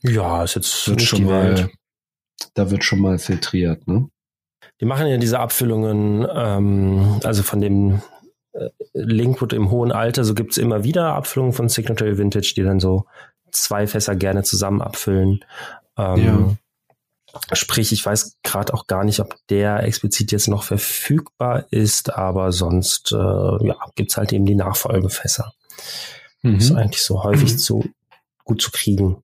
ja, 0.02 0.44
ist 0.44 0.54
jetzt 0.56 0.88
wird 0.88 1.02
schon 1.02 1.24
mal, 1.24 1.72
da 2.54 2.70
wird 2.70 2.84
schon 2.84 3.00
mal 3.00 3.18
filtriert, 3.18 3.88
ne? 3.88 4.08
Die 4.80 4.86
machen 4.86 5.08
ja 5.08 5.18
diese 5.18 5.40
Abfüllungen, 5.40 6.28
ähm, 6.32 7.20
also 7.24 7.42
von 7.42 7.60
dem 7.62 8.04
Linkwood 8.94 9.54
im 9.54 9.70
hohen 9.72 9.92
Alter, 9.92 10.24
so 10.24 10.34
gibt's 10.34 10.58
immer 10.58 10.84
wieder 10.84 11.14
Abfüllungen 11.14 11.54
von 11.54 11.70
Signatory 11.70 12.18
Vintage, 12.18 12.54
die 12.56 12.64
dann 12.64 12.80
so 12.80 13.06
zwei 13.52 13.88
Fässer 13.88 14.16
gerne 14.16 14.44
zusammen 14.44 14.82
abfüllen. 14.82 15.44
Ähm, 15.98 16.26
ja. 16.26 17.56
Sprich, 17.56 17.92
ich 17.92 18.06
weiß 18.06 18.38
gerade 18.44 18.74
auch 18.74 18.88
gar 18.88 19.04
nicht, 19.04 19.20
ob 19.20 19.36
der 19.50 19.84
explizit 19.84 20.32
jetzt 20.32 20.48
noch 20.48 20.64
verfügbar 20.64 21.66
ist, 21.70 22.14
aber 22.14 22.54
sonst 22.54 23.12
äh, 23.12 23.16
ja, 23.16 23.76
gibt's 23.96 24.16
halt 24.16 24.32
eben 24.32 24.46
die 24.46 24.56
Nachfolgefässer. 24.56 25.54
Mhm. 26.42 26.58
Ist 26.58 26.72
eigentlich 26.72 27.04
so 27.04 27.24
häufig 27.24 27.58
zu 27.60 27.84
gut 28.46 28.62
zu 28.62 28.72
kriegen. 28.72 29.22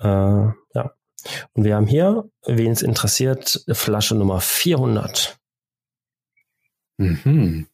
Äh, 0.00 0.06
ja. 0.06 0.94
Und 1.52 1.64
wir 1.64 1.76
haben 1.76 1.86
hier, 1.86 2.28
wen 2.44 2.72
es 2.72 2.82
interessiert, 2.82 3.64
Flasche 3.70 4.16
Nummer 4.16 4.40
400. 4.40 5.38
Mhm. 6.96 7.68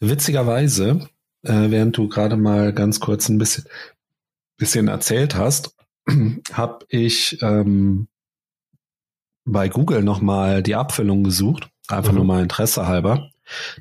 Witzigerweise, 0.00 1.08
äh, 1.42 1.70
während 1.70 1.96
du 1.96 2.08
gerade 2.08 2.36
mal 2.36 2.72
ganz 2.72 3.00
kurz 3.00 3.28
ein 3.28 3.38
bisschen, 3.38 3.64
bisschen 4.56 4.88
erzählt 4.88 5.34
hast, 5.34 5.76
habe 6.52 6.86
ich 6.88 7.38
ähm, 7.42 8.08
bei 9.44 9.68
Google 9.68 10.02
nochmal 10.02 10.62
die 10.62 10.74
Abfüllung 10.74 11.24
gesucht, 11.24 11.68
einfach 11.88 12.12
mhm. 12.12 12.18
nur 12.18 12.24
mal 12.26 12.42
Interesse 12.42 12.86
halber. 12.86 13.30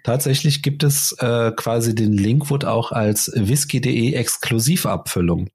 Tatsächlich 0.04 0.64
gibt 0.64 0.84
es 0.84 1.12
äh, 1.20 1.52
quasi 1.56 1.94
den 1.94 2.14
Linkwood 2.14 2.64
auch 2.66 2.92
als 2.92 3.32
whisky.de 3.36 4.14
Exklusivabfüllung. 4.14 5.50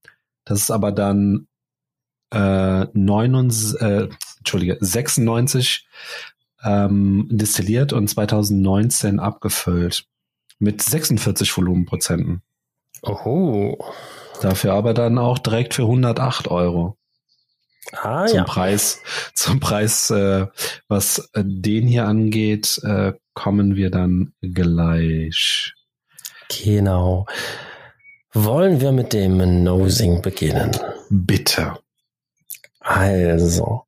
Das 0.44 0.60
ist 0.60 0.70
aber 0.70 0.92
dann 0.92 1.46
äh, 2.30 2.86
99, 2.92 3.80
äh, 3.80 4.08
Entschuldige, 4.38 4.76
96 4.80 5.86
ähm, 6.62 7.26
destilliert 7.30 7.92
und 7.92 8.08
2019 8.08 9.18
abgefüllt. 9.18 10.06
Mit 10.62 10.80
46 10.80 11.56
Volumenprozenten. 11.56 12.40
Oho. 13.02 13.84
Dafür 14.42 14.74
aber 14.74 14.94
dann 14.94 15.18
auch 15.18 15.40
direkt 15.40 15.74
für 15.74 15.82
108 15.82 16.46
Euro. 16.46 16.96
Ah, 17.90 18.26
zum 18.26 18.36
ja. 18.36 18.44
Preis, 18.44 19.00
zum 19.34 19.58
Preis, 19.58 20.10
äh, 20.10 20.46
was 20.86 21.18
äh, 21.34 21.42
den 21.44 21.88
hier 21.88 22.06
angeht, 22.06 22.80
äh, 22.84 23.12
kommen 23.34 23.74
wir 23.74 23.90
dann 23.90 24.34
gleich. 24.40 25.74
Genau. 26.48 27.26
Wollen 28.32 28.80
wir 28.80 28.92
mit 28.92 29.12
dem 29.12 29.64
Nosing 29.64 30.22
beginnen? 30.22 30.70
Bitte. 31.10 31.76
Also, 32.78 33.82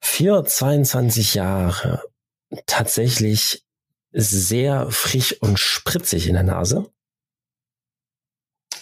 für 0.00 0.44
22 0.44 1.34
Jahre 1.34 2.02
tatsächlich 2.66 3.64
sehr 4.12 4.90
frisch 4.90 5.40
und 5.40 5.58
spritzig 5.58 6.26
in 6.26 6.34
der 6.34 6.42
Nase. 6.42 6.92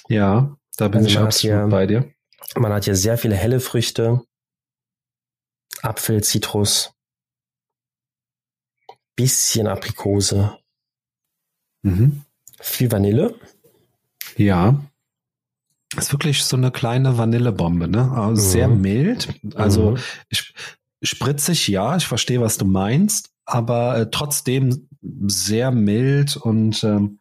Ja, 0.09 0.57
da 0.77 0.88
bin 0.88 0.99
also 0.99 1.09
ich 1.09 1.19
absolut 1.19 1.59
hier, 1.59 1.67
bei 1.69 1.87
dir. 1.87 2.12
Man 2.57 2.73
hat 2.73 2.85
hier 2.85 2.97
sehr 2.97 3.19
viele 3.19 3.37
helle 3.37 3.61
Früchte, 3.61 4.23
Apfel, 5.83 6.23
Zitrus, 6.25 6.95
bisschen 9.17 9.67
Aprikose, 9.67 10.59
mhm. 11.83 12.25
viel 12.61 12.91
Vanille. 12.91 13.38
Ja. 14.37 14.81
Ist 15.97 16.12
wirklich 16.12 16.45
so 16.45 16.57
eine 16.57 16.71
kleine 16.71 17.19
Vanillebombe, 17.19 17.88
ne? 17.88 18.12
Also 18.12 18.43
mhm. 18.43 18.51
Sehr 18.51 18.69
mild. 18.69 19.35
Also 19.55 19.93
mhm. 19.93 19.99
spritzig, 21.03 21.69
ja, 21.69 21.97
ich 21.97 22.07
verstehe, 22.07 22.41
was 22.41 22.59
du 22.59 22.64
meinst, 22.64 23.31
aber 23.45 23.99
äh, 23.99 24.11
trotzdem 24.11 24.88
sehr 25.01 25.71
mild 25.71 26.37
und 26.37 26.83
ähm, 26.85 27.21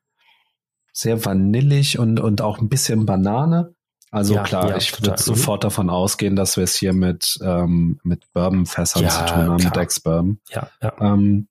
sehr 0.94 1.24
vanillig 1.24 2.00
und, 2.00 2.20
und 2.20 2.42
auch 2.42 2.60
ein 2.60 2.70
bisschen 2.70 3.06
Banane. 3.06 3.74
Also 4.10 4.36
ja, 4.36 4.44
klar, 4.44 4.70
ja, 4.70 4.78
ich 4.78 5.00
würde 5.00 5.22
sofort 5.22 5.64
davon 5.64 5.90
ausgehen, 5.90 6.36
dass 6.36 6.56
wir 6.58 6.64
es 6.64 6.76
hier 6.76 6.94
mit, 6.94 7.38
ähm, 7.44 8.00
mit 8.04 8.32
Bourbonfässern 8.34 9.04
ja, 9.04 9.10
zu 9.10 9.20
tun 9.26 9.36
haben, 9.36 9.58
klar. 9.58 9.72
mit 9.72 9.78
Ex-Bourbon. 9.78 10.40
Ja, 10.50 10.70
ja. 10.82 10.94
Ähm, 11.00 11.48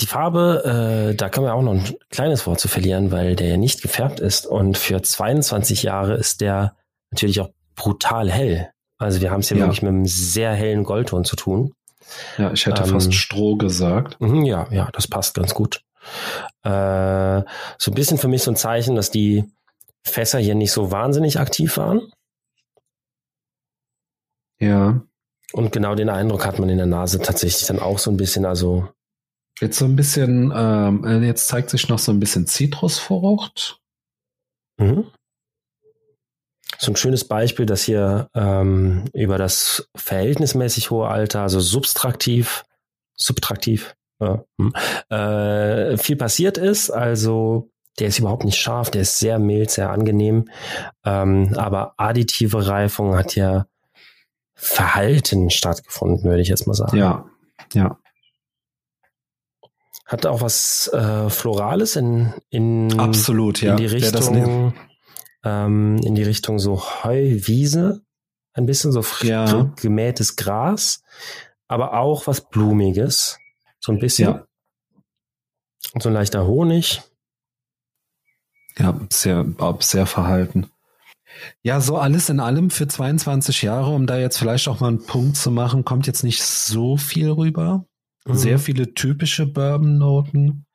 die 0.00 0.06
Farbe, 0.06 1.10
äh, 1.12 1.14
da 1.14 1.28
können 1.28 1.46
wir 1.46 1.54
auch 1.54 1.62
noch 1.62 1.74
ein 1.74 1.94
kleines 2.10 2.46
Wort 2.46 2.58
zu 2.58 2.68
verlieren, 2.68 3.12
weil 3.12 3.36
der 3.36 3.48
ja 3.48 3.56
nicht 3.56 3.82
gefärbt 3.82 4.20
ist. 4.20 4.46
Und 4.46 4.76
für 4.76 5.00
22 5.00 5.84
Jahre 5.84 6.14
ist 6.14 6.40
der 6.40 6.76
natürlich 7.10 7.40
auch 7.40 7.50
brutal 7.76 8.30
hell. 8.30 8.70
Also 8.98 9.20
wir 9.20 9.30
haben 9.30 9.40
es 9.40 9.48
hier 9.48 9.58
ja. 9.58 9.64
wirklich 9.64 9.82
mit 9.82 9.90
einem 9.90 10.06
sehr 10.06 10.52
hellen 10.52 10.82
Goldton 10.84 11.24
zu 11.24 11.36
tun. 11.36 11.72
Ja, 12.38 12.52
ich 12.52 12.66
hätte 12.66 12.82
ähm, 12.82 12.88
fast 12.88 13.14
Stroh 13.14 13.56
gesagt. 13.56 14.20
Mhm, 14.20 14.44
ja, 14.44 14.66
ja, 14.70 14.88
das 14.92 15.08
passt 15.08 15.34
ganz 15.34 15.54
gut. 15.54 15.82
Äh, 16.62 17.42
so 17.78 17.90
ein 17.90 17.94
bisschen 17.94 18.18
für 18.18 18.28
mich 18.28 18.42
so 18.42 18.50
ein 18.50 18.56
Zeichen, 18.56 18.94
dass 18.94 19.10
die 19.10 19.44
Fässer 20.02 20.38
hier 20.38 20.54
nicht 20.54 20.72
so 20.72 20.90
wahnsinnig 20.90 21.40
aktiv 21.40 21.76
waren. 21.76 22.12
Ja. 24.60 25.00
Und 25.52 25.72
genau 25.72 25.94
den 25.94 26.08
Eindruck 26.08 26.46
hat 26.46 26.58
man 26.58 26.68
in 26.68 26.78
der 26.78 26.86
Nase 26.86 27.20
tatsächlich 27.20 27.66
dann 27.66 27.78
auch 27.78 27.98
so 27.98 28.10
ein 28.10 28.16
bisschen, 28.16 28.44
also 28.44 28.88
Jetzt 29.60 29.78
so 29.78 29.84
ein 29.84 29.96
bisschen, 29.96 30.52
ähm, 30.54 31.04
äh, 31.04 31.24
jetzt 31.24 31.46
zeigt 31.46 31.70
sich 31.70 31.88
noch 31.88 31.98
so 31.98 32.10
ein 32.10 32.18
bisschen 32.18 32.46
Zitrusfrucht. 32.46 33.80
Mhm. 34.78 35.10
So 36.84 36.92
ein 36.92 36.96
schönes 36.96 37.24
Beispiel, 37.24 37.64
dass 37.64 37.82
hier 37.82 38.28
ähm, 38.34 39.06
über 39.14 39.38
das 39.38 39.88
verhältnismäßig 39.96 40.90
hohe 40.90 41.08
Alter, 41.08 41.40
also 41.40 41.58
subtraktiv, 41.58 42.64
subtraktiv, 43.16 43.96
ja, 44.20 44.44
hm, 44.58 44.72
äh, 45.08 45.96
viel 45.96 46.16
passiert 46.16 46.58
ist. 46.58 46.90
Also 46.90 47.70
der 47.98 48.08
ist 48.08 48.18
überhaupt 48.18 48.44
nicht 48.44 48.58
scharf, 48.58 48.90
der 48.90 49.00
ist 49.00 49.18
sehr 49.18 49.38
mild, 49.38 49.70
sehr 49.70 49.90
angenehm. 49.90 50.50
Ähm, 51.04 51.54
aber 51.56 51.94
additive 51.96 52.66
Reifung 52.66 53.16
hat 53.16 53.34
ja 53.34 53.66
verhalten 54.54 55.48
stattgefunden, 55.48 56.24
würde 56.24 56.42
ich 56.42 56.48
jetzt 56.48 56.66
mal 56.66 56.74
sagen. 56.74 56.98
Ja, 56.98 57.24
ja. 57.72 57.98
Hat 60.04 60.26
auch 60.26 60.42
was 60.42 60.88
äh, 60.92 61.30
Florales 61.30 61.96
in, 61.96 62.34
in, 62.50 63.00
Absolut, 63.00 63.62
ja. 63.62 63.70
in 63.70 63.78
die 63.78 63.86
Richtung, 63.86 64.74
ähm, 65.44 65.98
in 65.98 66.14
die 66.14 66.22
Richtung 66.22 66.58
so 66.58 66.82
Heuwiese, 67.04 68.02
ein 68.54 68.66
bisschen 68.66 68.92
so 68.92 69.04
ja. 69.22 69.72
gemähtes 69.76 70.36
Gras, 70.36 71.02
aber 71.68 71.94
auch 71.94 72.26
was 72.26 72.48
Blumiges, 72.48 73.38
so 73.80 73.92
ein 73.92 73.98
bisschen. 73.98 74.34
Ja. 74.34 74.46
Und 75.92 76.02
so 76.02 76.08
ein 76.08 76.14
leichter 76.14 76.46
Honig. 76.46 77.02
Ja, 78.76 78.98
sehr, 79.10 79.46
sehr 79.80 80.06
verhalten. 80.06 80.70
Ja, 81.62 81.80
so 81.80 81.96
alles 81.96 82.28
in 82.28 82.40
allem 82.40 82.70
für 82.70 82.88
22 82.88 83.62
Jahre, 83.62 83.90
um 83.90 84.06
da 84.06 84.18
jetzt 84.18 84.38
vielleicht 84.38 84.68
auch 84.68 84.80
mal 84.80 84.88
einen 84.88 85.04
Punkt 85.04 85.36
zu 85.36 85.50
machen, 85.50 85.84
kommt 85.84 86.06
jetzt 86.06 86.24
nicht 86.24 86.42
so 86.42 86.96
viel 86.96 87.30
rüber. 87.30 87.86
Mhm. 88.24 88.34
Sehr 88.34 88.58
viele 88.58 88.94
typische 88.94 89.46
Bourbon-Noten. 89.46 90.66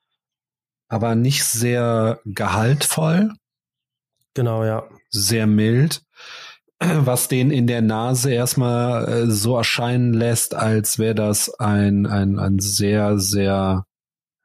aber 0.87 1.15
nicht 1.15 1.43
sehr 1.43 2.19
gehaltvoll. 2.25 3.33
Genau, 4.39 4.63
ja. 4.63 4.87
Sehr 5.09 5.47
mild, 5.47 6.01
was 6.79 7.27
den 7.27 7.51
in 7.51 7.67
der 7.67 7.81
Nase 7.81 8.31
erstmal 8.31 9.05
äh, 9.05 9.29
so 9.29 9.57
erscheinen 9.57 10.13
lässt, 10.13 10.55
als 10.55 10.97
wäre 10.97 11.13
das 11.13 11.59
ein, 11.59 12.05
ein, 12.05 12.39
ein 12.39 12.57
sehr, 12.59 13.19
sehr 13.19 13.85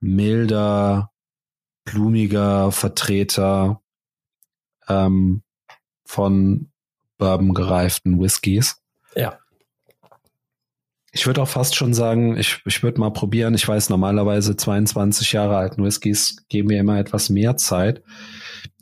milder, 0.01 1.13
blumiger 1.85 2.73
Vertreter 2.73 3.83
ähm, 4.89 5.45
von 6.05 6.73
bourbon 7.17 7.55
gereiften 7.55 8.21
Whiskys. 8.21 8.83
Ja. 9.15 9.39
Ich 11.13 11.25
würde 11.29 11.41
auch 11.41 11.49
fast 11.49 11.77
schon 11.77 11.95
sagen, 11.95 12.37
ich, 12.37 12.61
ich 12.67 12.83
würde 12.83 12.99
mal 12.99 13.13
probieren. 13.13 13.55
Ich 13.55 13.69
weiß, 13.69 13.91
normalerweise 13.91 14.57
22 14.57 15.31
Jahre 15.31 15.57
alten 15.57 15.85
Whiskys 15.85 16.45
geben 16.49 16.67
mir 16.67 16.81
immer 16.81 16.99
etwas 16.99 17.31
mehr 17.31 17.57
Zeit. 17.57 18.03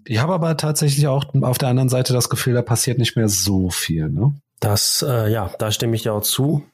Ich 0.04 0.18
habe 0.18 0.32
aber 0.34 0.56
tatsächlich 0.56 1.06
auch 1.06 1.24
auf 1.42 1.58
der 1.58 1.68
anderen 1.68 1.88
Seite 1.88 2.12
das 2.12 2.28
Gefühl, 2.28 2.54
da 2.54 2.62
passiert 2.62 2.98
nicht 2.98 3.16
mehr 3.16 3.28
so 3.28 3.70
viel. 3.70 4.08
Ne? 4.08 4.34
Das, 4.60 5.04
äh, 5.06 5.30
ja, 5.30 5.50
da 5.58 5.70
stimme 5.70 5.96
ich 5.96 6.02
dir 6.02 6.14
auch 6.14 6.22
zu. 6.22 6.64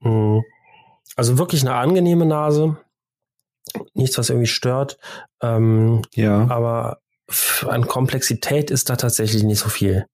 Mhm. 0.00 0.42
Also 1.16 1.38
wirklich 1.38 1.62
eine 1.62 1.74
angenehme 1.74 2.26
Nase. 2.26 2.76
Nichts, 3.94 4.18
was 4.18 4.30
irgendwie 4.30 4.46
stört. 4.46 4.98
Ähm, 5.40 6.02
ja. 6.14 6.46
Aber 6.48 7.00
an 7.66 7.86
Komplexität 7.86 8.70
ist 8.70 8.88
da 8.88 8.96
tatsächlich 8.96 9.42
nicht 9.42 9.58
so 9.58 9.68
viel, 9.68 10.06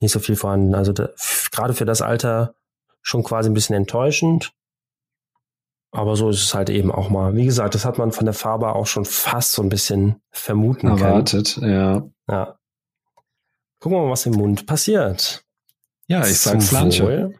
nicht 0.00 0.12
so 0.12 0.20
viel 0.20 0.36
vorhanden. 0.36 0.74
Also 0.74 0.92
da, 0.92 1.10
gerade 1.52 1.74
für 1.74 1.84
das 1.84 2.02
Alter 2.02 2.54
schon 3.02 3.22
quasi 3.22 3.50
ein 3.50 3.54
bisschen 3.54 3.76
enttäuschend. 3.76 4.52
Aber 5.90 6.16
so 6.16 6.28
ist 6.28 6.42
es 6.42 6.54
halt 6.54 6.68
eben 6.70 6.92
auch 6.92 7.08
mal. 7.08 7.34
Wie 7.34 7.44
gesagt, 7.44 7.74
das 7.74 7.84
hat 7.84 7.98
man 7.98 8.12
von 8.12 8.26
der 8.26 8.34
Farbe 8.34 8.74
auch 8.74 8.86
schon 8.86 9.04
fast 9.04 9.52
so 9.52 9.62
ein 9.62 9.70
bisschen 9.70 10.20
vermuten 10.30 10.88
Erwartet, 10.88 11.54
können. 11.54 11.72
ja. 11.72 12.10
Ja. 12.28 12.58
Gucken 13.80 13.98
wir 13.98 14.04
mal, 14.04 14.10
was 14.10 14.26
im 14.26 14.34
Mund 14.34 14.66
passiert. 14.66 15.44
Ja, 16.06 16.26
ich 16.26 16.38
Zum 16.38 16.60
sag's 16.60 16.72
Lanche. 16.72 17.32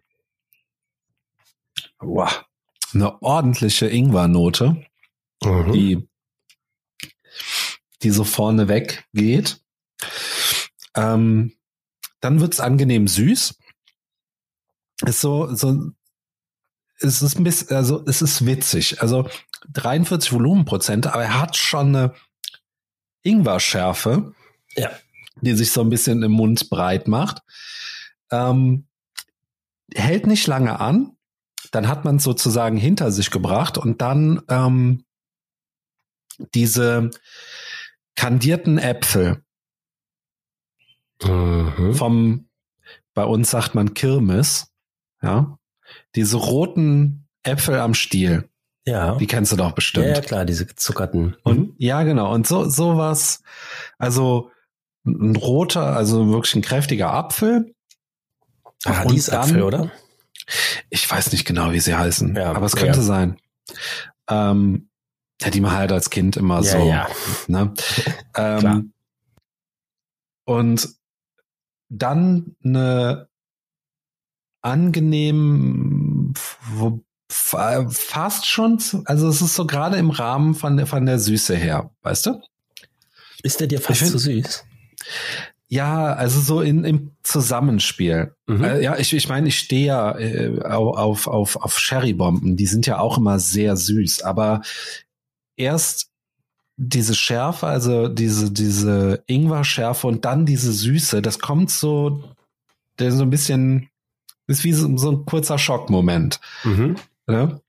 Wow. 1.99 2.45
Eine 2.95 3.21
ordentliche 3.23 3.87
Ingwernote, 3.87 4.87
mhm. 5.43 5.73
die, 5.73 6.09
die 8.03 8.11
so 8.11 8.25
vorne 8.25 8.69
weg 8.69 9.05
geht. 9.13 9.61
Ähm, 10.95 11.53
dann 12.21 12.41
wird's 12.41 12.61
angenehm 12.61 13.09
süß 13.09 13.59
ist 15.07 15.21
so, 15.21 15.55
so, 15.55 15.91
es 17.01 17.23
ist 17.23 17.39
ein 17.39 17.45
bisschen, 17.45 17.77
also 17.77 18.05
es 18.07 18.23
ist 18.23 18.45
witzig. 18.45 19.01
Also 19.01 19.29
43 19.73 20.33
Volumenprozent, 20.33 21.07
aber 21.07 21.25
er 21.25 21.41
hat 21.41 21.57
schon 21.57 21.95
eine 21.95 22.15
Ingwer-Schärfe, 23.23 24.35
ja. 24.77 24.91
die 25.41 25.55
sich 25.55 25.73
so 25.73 25.81
ein 25.81 25.91
bisschen 25.91 26.23
im 26.23 26.33
Mund 26.33 26.71
breit 26.71 27.09
macht. 27.09 27.43
Ähm, 28.31 28.87
hält 29.95 30.27
nicht 30.27 30.47
lange 30.47 30.81
an, 30.81 31.17
dann 31.71 31.89
hat 31.89 32.05
man 32.05 32.17
es 32.17 32.25
sozusagen 32.25 32.77
hinter 32.77 33.11
sich 33.11 33.31
gebracht 33.31 33.79
und 33.79 34.03
dann 34.03 34.43
ähm, 34.49 35.05
diese 36.55 37.11
kandierten 38.17 38.79
Äpfel 38.79 39.43
mhm. 41.23 41.95
vom, 41.95 42.49
bei 43.15 43.25
uns 43.25 43.51
sagt 43.51 43.75
man 43.75 43.95
Kirmes, 43.95 44.73
ja. 45.23 45.58
Diese 46.15 46.37
roten 46.37 47.29
Äpfel 47.43 47.79
am 47.79 47.95
Stiel. 47.95 48.49
Ja. 48.87 49.17
Die 49.17 49.27
kennst 49.27 49.53
du 49.53 49.57
doch 49.57 49.73
bestimmt. 49.73 50.07
Ja, 50.07 50.15
ja 50.15 50.21
klar, 50.21 50.45
diese 50.45 50.65
gezuckerten. 50.65 51.37
Und 51.43 51.59
mhm. 51.59 51.75
ja, 51.79 52.03
genau. 52.05 52.33
Und 52.33 52.47
so 52.47 52.69
sowas, 52.69 53.43
also 53.99 54.51
ein 55.05 55.37
roter, 55.37 55.97
also 55.97 56.29
wirklich 56.31 56.55
ein 56.55 56.63
kräftiger 56.63 57.13
Apfel. 57.13 57.75
Paradiesapfel, 58.85 59.63
oder? 59.63 59.91
Ich 60.89 61.11
weiß 61.11 61.33
nicht 61.33 61.45
genau, 61.45 61.73
wie 61.73 61.81
sie 61.81 61.95
heißen, 61.95 62.35
ja, 62.35 62.53
aber 62.53 62.67
es 62.67 62.77
könnte 62.77 63.01
ja. 63.01 63.05
sein. 63.05 63.37
Ähm, 64.31 64.89
ja, 65.43 65.51
die 65.51 65.61
man 65.61 65.73
halt 65.73 65.93
als 65.93 66.11
Kind 66.11 66.37
immer 66.37 66.63
so. 66.63 66.79
Ja. 66.79 67.09
Ne? 67.47 67.75
ähm, 68.37 68.93
und 70.45 70.89
dann 71.91 72.57
eine 72.65 73.29
angenehm, 74.63 76.35
wo, 76.75 77.03
fast 77.29 78.47
schon, 78.47 78.79
also 79.05 79.29
es 79.29 79.43
ist 79.43 79.55
so 79.55 79.67
gerade 79.67 79.97
im 79.97 80.11
Rahmen 80.11 80.55
von 80.55 80.77
der, 80.77 80.87
von 80.87 81.05
der 81.07 81.19
Süße 81.19 81.57
her, 81.57 81.91
weißt 82.03 82.27
du? 82.27 82.41
Ist 83.43 83.61
der 83.61 83.67
dir 83.67 83.81
fast 83.81 84.07
zu 84.07 84.19
süß? 84.19 84.65
Ja, 85.69 86.15
also 86.15 86.41
so 86.41 86.63
in, 86.63 86.85
im 86.85 87.13
Zusammenspiel. 87.23 88.35
Mhm. 88.47 88.65
Äh, 88.65 88.83
ja, 88.83 88.97
ich, 88.97 89.13
ich 89.13 89.29
meine, 89.29 89.49
ich 89.49 89.59
stehe 89.59 89.87
ja 89.87 90.19
äh, 90.19 90.61
auf, 90.63 91.27
auf, 91.27 91.57
auf 91.57 91.79
Sherry-Bomben, 91.79 92.57
die 92.57 92.67
sind 92.67 92.87
ja 92.87 92.99
auch 92.99 93.19
immer 93.19 93.39
sehr 93.39 93.77
süß, 93.77 94.23
aber 94.23 94.63
erst 95.57 96.09
diese 96.79 97.15
Schärfe, 97.15 97.67
also 97.67 98.09
diese, 98.09 98.51
diese 98.51 99.23
Ingwer-Schärfe 99.27 100.07
und 100.07 100.25
dann 100.25 100.47
diese 100.47 100.73
Süße, 100.73 101.21
das 101.21 101.39
kommt 101.39 101.71
so, 101.71 102.25
der 102.99 103.13
so 103.13 103.25
ein 103.25 103.31
bisschen 103.31 103.91
ist 104.49 104.65
wie 104.65 104.73
so, 104.73 104.97
so 104.97 105.13
ein 105.13 105.25
kurzer 105.25 105.59
Schockmoment. 105.59 106.41
Mhm. 106.65 106.97
Ne? 107.27 107.61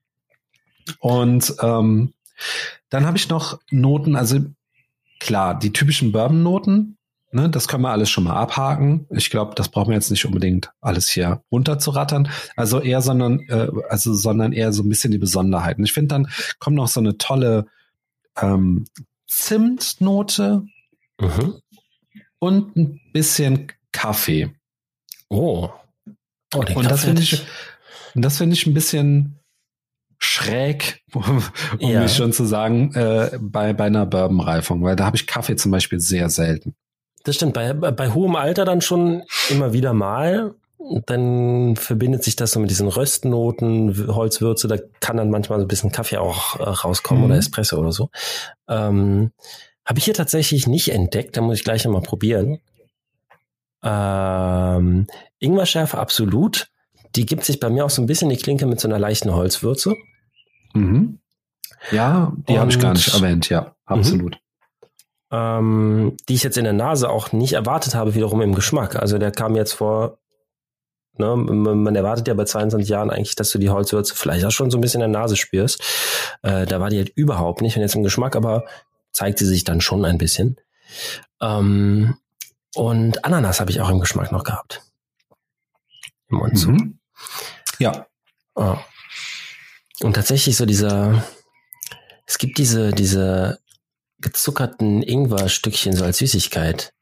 Und 0.98 1.54
ähm, 1.62 2.12
dann 2.88 3.06
habe 3.06 3.16
ich 3.16 3.28
noch 3.28 3.60
Noten, 3.70 4.16
also 4.16 4.40
klar, 5.20 5.58
die 5.58 5.72
typischen 5.72 6.10
Bourbon-Noten, 6.10 6.96
ne, 7.32 7.48
das 7.48 7.68
können 7.68 7.82
wir 7.82 7.90
alles 7.90 8.10
schon 8.10 8.24
mal 8.24 8.34
abhaken. 8.34 9.06
Ich 9.10 9.30
glaube, 9.30 9.54
das 9.54 9.68
brauchen 9.68 9.90
wir 9.90 9.94
jetzt 9.94 10.10
nicht 10.10 10.24
unbedingt 10.24 10.72
alles 10.80 11.08
hier 11.08 11.42
runterzurattern. 11.52 12.28
Also 12.56 12.80
eher, 12.80 13.02
sondern, 13.02 13.40
äh, 13.48 13.68
also, 13.88 14.14
sondern 14.14 14.52
eher 14.52 14.72
so 14.72 14.82
ein 14.82 14.88
bisschen 14.88 15.12
die 15.12 15.18
Besonderheiten. 15.18 15.84
Ich 15.84 15.92
finde, 15.92 16.08
dann 16.08 16.28
kommt 16.58 16.76
noch 16.76 16.88
so 16.88 17.00
eine 17.00 17.18
tolle 17.18 17.66
ähm, 18.40 18.86
Zimtnote 19.28 20.64
mhm. 21.20 21.54
und 22.38 22.76
ein 22.76 23.00
bisschen 23.12 23.70
Kaffee. 23.92 24.50
Oh. 25.28 25.70
Oh, 26.54 26.64
und 26.74 26.90
das 26.90 27.04
finde 27.04 27.22
ich, 27.22 27.44
das 28.14 28.38
finde 28.38 28.54
ich 28.54 28.66
ein 28.66 28.74
bisschen 28.74 29.40
schräg, 30.18 31.02
um 31.14 31.42
ja. 31.78 32.02
mich 32.02 32.14
schon 32.14 32.32
zu 32.32 32.44
sagen, 32.44 32.92
äh, 32.94 33.38
bei, 33.40 33.72
bei 33.72 33.84
einer 33.84 34.06
Bourbon-Reifung, 34.06 34.82
weil 34.82 34.96
da 34.96 35.06
habe 35.06 35.16
ich 35.16 35.26
Kaffee 35.26 35.56
zum 35.56 35.72
Beispiel 35.72 36.00
sehr 36.00 36.28
selten. 36.28 36.74
Das 37.24 37.36
stimmt, 37.36 37.54
bei, 37.54 37.72
bei 37.72 38.10
hohem 38.10 38.36
Alter 38.36 38.64
dann 38.64 38.80
schon 38.80 39.22
immer 39.50 39.72
wieder 39.72 39.92
mal. 39.92 40.54
Dann 41.06 41.76
verbindet 41.76 42.24
sich 42.24 42.36
das 42.36 42.52
so 42.52 42.60
mit 42.60 42.70
diesen 42.70 42.88
Röstnoten, 42.88 44.14
Holzwürze, 44.14 44.66
da 44.66 44.76
kann 45.00 45.18
dann 45.18 45.30
manchmal 45.30 45.58
so 45.58 45.66
ein 45.66 45.68
bisschen 45.68 45.92
Kaffee 45.92 46.16
auch 46.16 46.58
äh, 46.58 46.62
rauskommen 46.62 47.22
mhm. 47.22 47.30
oder 47.30 47.38
Espresso 47.38 47.78
oder 47.78 47.92
so. 47.92 48.08
Ähm, 48.66 49.32
habe 49.84 49.98
ich 49.98 50.06
hier 50.06 50.14
tatsächlich 50.14 50.66
nicht 50.66 50.90
entdeckt, 50.90 51.36
da 51.36 51.42
muss 51.42 51.58
ich 51.58 51.64
gleich 51.64 51.84
nochmal 51.84 52.02
probieren. 52.02 52.60
Ähm, 53.82 55.06
Ingwerschärfe 55.38 55.98
absolut. 55.98 56.68
Die 57.16 57.26
gibt 57.26 57.44
sich 57.44 57.60
bei 57.60 57.70
mir 57.70 57.84
auch 57.84 57.90
so 57.90 58.02
ein 58.02 58.06
bisschen 58.06 58.28
die 58.28 58.36
Klinke 58.36 58.66
mit 58.66 58.80
so 58.80 58.88
einer 58.88 58.98
leichten 58.98 59.34
Holzwürze. 59.34 59.94
Mhm. 60.74 61.18
Ja, 61.90 62.32
die 62.48 62.58
habe 62.58 62.70
ich 62.70 62.78
gar 62.78 62.92
nicht 62.92 63.12
erwähnt, 63.12 63.48
ja, 63.48 63.62
mhm. 63.62 63.68
absolut. 63.86 64.38
Ähm, 65.32 66.16
die 66.28 66.34
ich 66.34 66.42
jetzt 66.42 66.58
in 66.58 66.64
der 66.64 66.72
Nase 66.72 67.08
auch 67.08 67.32
nicht 67.32 67.52
erwartet 67.52 67.94
habe, 67.94 68.14
wiederum 68.14 68.42
im 68.42 68.54
Geschmack. 68.54 68.96
Also 68.96 69.18
der 69.18 69.30
kam 69.30 69.56
jetzt 69.56 69.72
vor, 69.72 70.18
ne, 71.16 71.36
man 71.36 71.94
erwartet 71.94 72.28
ja 72.28 72.34
bei 72.34 72.44
22 72.44 72.88
Jahren 72.88 73.10
eigentlich, 73.10 73.36
dass 73.36 73.50
du 73.50 73.58
die 73.58 73.70
Holzwürze 73.70 74.14
vielleicht 74.14 74.44
auch 74.44 74.50
schon 74.50 74.70
so 74.70 74.78
ein 74.78 74.80
bisschen 74.80 75.00
in 75.00 75.12
der 75.12 75.20
Nase 75.20 75.36
spürst. 75.36 75.82
Äh, 76.42 76.66
da 76.66 76.80
war 76.80 76.90
die 76.90 76.98
halt 76.98 77.10
überhaupt 77.10 77.62
nicht, 77.62 77.76
und 77.76 77.82
jetzt 77.82 77.94
im 77.94 78.02
Geschmack, 78.02 78.36
aber 78.36 78.64
zeigt 79.12 79.38
sie 79.38 79.46
sich 79.46 79.64
dann 79.64 79.80
schon 79.80 80.04
ein 80.04 80.18
bisschen. 80.18 80.56
Ähm, 81.40 82.16
und 82.74 83.24
Ananas 83.24 83.60
habe 83.60 83.70
ich 83.70 83.80
auch 83.80 83.88
im 83.88 84.00
Geschmack 84.00 84.32
noch 84.32 84.44
gehabt. 84.44 84.82
Im 86.28 86.38
Mund 86.38 86.66
mhm. 86.66 87.00
Ja. 87.78 88.06
Oh. 88.54 88.76
Und 90.00 90.14
tatsächlich 90.14 90.56
so 90.56 90.66
dieser, 90.66 91.24
es 92.26 92.38
gibt 92.38 92.58
diese, 92.58 92.92
diese 92.92 93.60
gezuckerten 94.18 95.02
Ingwer-Stückchen 95.02 95.94
so 95.94 96.04
als 96.04 96.18
Süßigkeit. 96.18 96.92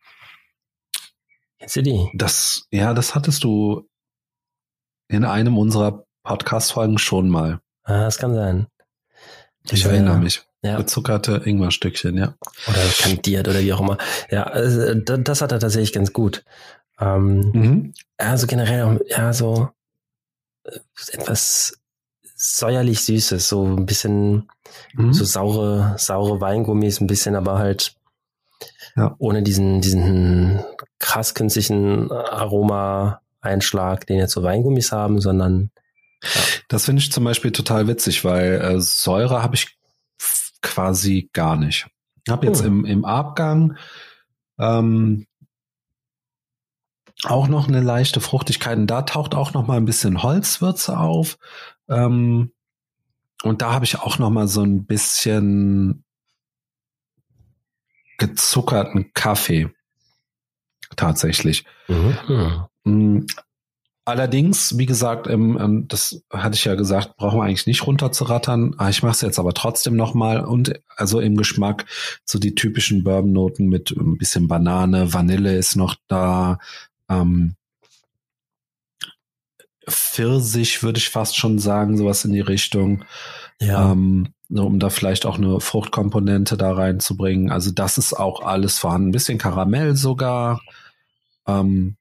Kennst 1.59 1.77
du 1.77 1.83
die? 1.83 2.11
Das, 2.15 2.67
ja, 2.71 2.95
das 2.95 3.15
hattest 3.15 3.45
du 3.45 3.89
in 5.09 5.25
einem 5.25 5.59
unserer 5.59 6.07
Podcast-Folgen 6.23 6.99
schon 6.99 7.29
mal. 7.29 7.61
Ah, 7.83 8.05
das 8.05 8.19
kann 8.19 8.35
sein. 8.35 8.69
Ich 9.71 9.85
erinnere 9.85 10.19
mich. 10.19 10.48
Ja. 10.63 10.77
Gezuckerte 10.77 11.43
Ingwerstückchen, 11.45 12.17
ja. 12.17 12.35
Oder 12.67 12.79
kandiert 12.99 13.47
oder 13.47 13.61
wie 13.61 13.73
auch 13.73 13.81
immer. 13.81 13.97
Ja, 14.31 14.43
also, 14.43 14.95
das 14.95 15.41
hat 15.41 15.53
er 15.53 15.61
tatsächlich 15.61 15.93
ganz 15.93 16.13
gut. 16.13 16.45
Ähm, 17.01 17.51
mhm. 17.53 17.95
Also 18.17 18.49
generell, 18.49 19.01
ja, 19.09 19.33
so 19.33 19.69
äh, 20.65 20.79
etwas 21.13 21.79
säuerlich 22.35 23.01
süßes, 23.03 23.49
so 23.49 23.65
ein 23.65 23.87
bisschen 23.87 24.49
mhm. 24.95 25.13
so 25.13 25.25
saure, 25.25 25.95
saure 25.97 26.41
Weingummis, 26.41 27.01
ein 27.01 27.07
bisschen, 27.07 27.37
aber 27.37 27.59
halt 27.59 27.95
ja. 28.97 29.15
ohne 29.19 29.43
diesen, 29.43 29.81
diesen 29.81 30.65
krass 30.99 31.35
künstlichen 31.35 32.11
Aroma-Einschlag, 32.11 34.07
den 34.07 34.19
jetzt 34.19 34.33
so 34.33 34.43
Weingummis 34.43 34.91
haben, 34.91 35.21
sondern 35.21 35.71
ja. 36.23 36.41
Das 36.69 36.87
finde 36.87 37.01
ich 37.01 37.13
zum 37.13 37.23
Beispiel 37.23 37.53
total 37.53 37.87
witzig, 37.87 38.25
weil 38.25 38.61
äh, 38.61 38.81
Säure 38.81 39.41
habe 39.43 39.55
ich 39.55 39.78
quasi 40.63 41.31
gar 41.33 41.57
nicht. 41.57 41.89
Ich 42.25 42.33
habe 42.33 42.47
jetzt 42.47 42.63
oh. 42.63 42.67
im, 42.67 42.85
im 42.85 43.05
Abgang 43.05 43.77
ähm, 44.59 45.27
auch 47.25 47.49
noch 47.49 47.69
eine 47.69 47.81
leichte 47.81 48.21
Fruchtigkeit. 48.21 48.79
Und 48.79 48.87
da 48.87 49.03
taucht 49.03 49.35
auch 49.35 49.53
noch 49.53 49.67
mal 49.67 49.77
ein 49.77 49.85
bisschen 49.85 50.23
Holzwürze 50.23 50.99
auf. 50.99 51.39
Ähm, 51.89 52.53
und 53.43 53.63
da 53.63 53.73
habe 53.73 53.85
ich 53.85 53.99
auch 53.99 54.19
noch 54.19 54.31
mal 54.31 54.49
so 54.49 54.63
ein 54.63 54.85
bisschen 54.85 56.05
gezuckerten 58.19 59.13
Kaffee. 59.15 59.71
Tatsächlich. 60.97 61.65
Mhm. 62.85 63.27
Allerdings, 64.09 64.79
wie 64.79 64.87
gesagt, 64.87 65.27
ähm, 65.27 65.85
das 65.87 66.23
hatte 66.33 66.55
ich 66.55 66.65
ja 66.65 66.77
gesagt, 66.77 67.19
brauchen 67.19 67.41
wir 67.41 67.45
eigentlich 67.45 67.67
nicht 67.67 67.87
runterzurattern. 67.87 68.75
Ah, 68.79 68.89
ich 68.89 69.03
mache 69.03 69.13
es 69.13 69.21
jetzt 69.21 69.39
aber 69.39 69.53
trotzdem 69.53 69.97
noch 69.97 70.15
mal 70.15 70.41
und 70.41 70.81
also 70.97 71.21
im 71.21 71.37
Geschmack 71.37 71.85
so 72.25 72.39
die 72.39 72.55
typischen 72.55 73.05
Bourbon-Noten 73.05 73.67
mit 73.67 73.91
ein 73.91 74.17
bisschen 74.17 74.49
Banane, 74.49 75.13
Vanille 75.13 75.59
ist 75.59 75.77
noch 75.77 75.95
da, 76.09 76.59
ähm, 77.11 77.55
Pfirsich 79.87 80.83
würde 80.83 80.97
ich 80.97 81.11
fast 81.11 81.37
schon 81.37 81.59
sagen, 81.59 81.99
sowas 81.99 82.25
in 82.25 82.33
die 82.33 82.41
Richtung. 82.41 83.05
Ja. 83.61 83.93
Ähm, 83.93 84.29
um 84.49 84.79
da 84.79 84.89
vielleicht 84.89 85.27
auch 85.27 85.37
eine 85.37 85.61
Fruchtkomponente 85.61 86.57
da 86.57 86.73
reinzubringen. 86.73 87.53
Also 87.53 87.73
das 87.73 87.99
ist 87.99 88.15
auch 88.15 88.41
alles 88.41 88.79
vorhanden. 88.79 89.09
Ein 89.09 89.13
bisschen 89.13 89.37
Karamell 89.37 89.97
sogar. 89.97 90.63
Ähm, 91.47 91.98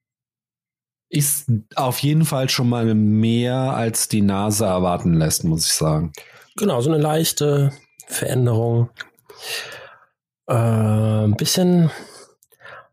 ist 1.09 1.45
auf 1.75 1.99
jeden 1.99 2.25
Fall 2.25 2.49
schon 2.49 2.69
mal 2.69 2.93
mehr 2.93 3.55
als 3.55 4.07
die 4.07 4.21
Nase 4.21 4.65
erwarten 4.65 5.13
lässt, 5.13 5.43
muss 5.43 5.65
ich 5.65 5.73
sagen. 5.73 6.11
Genau, 6.55 6.81
so 6.81 6.91
eine 6.91 7.01
leichte 7.01 7.71
Veränderung. 8.07 8.89
Äh, 10.47 10.53
ein 10.53 11.35
bisschen 11.35 11.91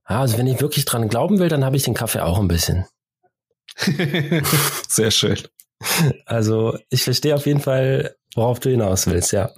also 0.05 0.37
wenn 0.37 0.47
ich 0.47 0.61
wirklich 0.61 0.85
dran 0.85 1.09
glauben 1.09 1.39
will, 1.39 1.49
dann 1.49 1.65
habe 1.65 1.77
ich 1.77 1.83
den 1.83 1.95
Kaffee 1.95 2.23
auch 2.23 2.39
ein 2.39 2.49
bisschen. 2.49 2.85
Sehr 4.89 5.11
schön. 5.11 5.39
Also 6.27 6.79
ich 6.91 7.03
verstehe 7.03 7.35
auf 7.35 7.47
jeden 7.47 7.61
Fall, 7.61 8.15
worauf 8.35 8.61
du 8.61 8.71
hinaus 8.71 9.07
willst, 9.07 9.33
ja. 9.33 9.51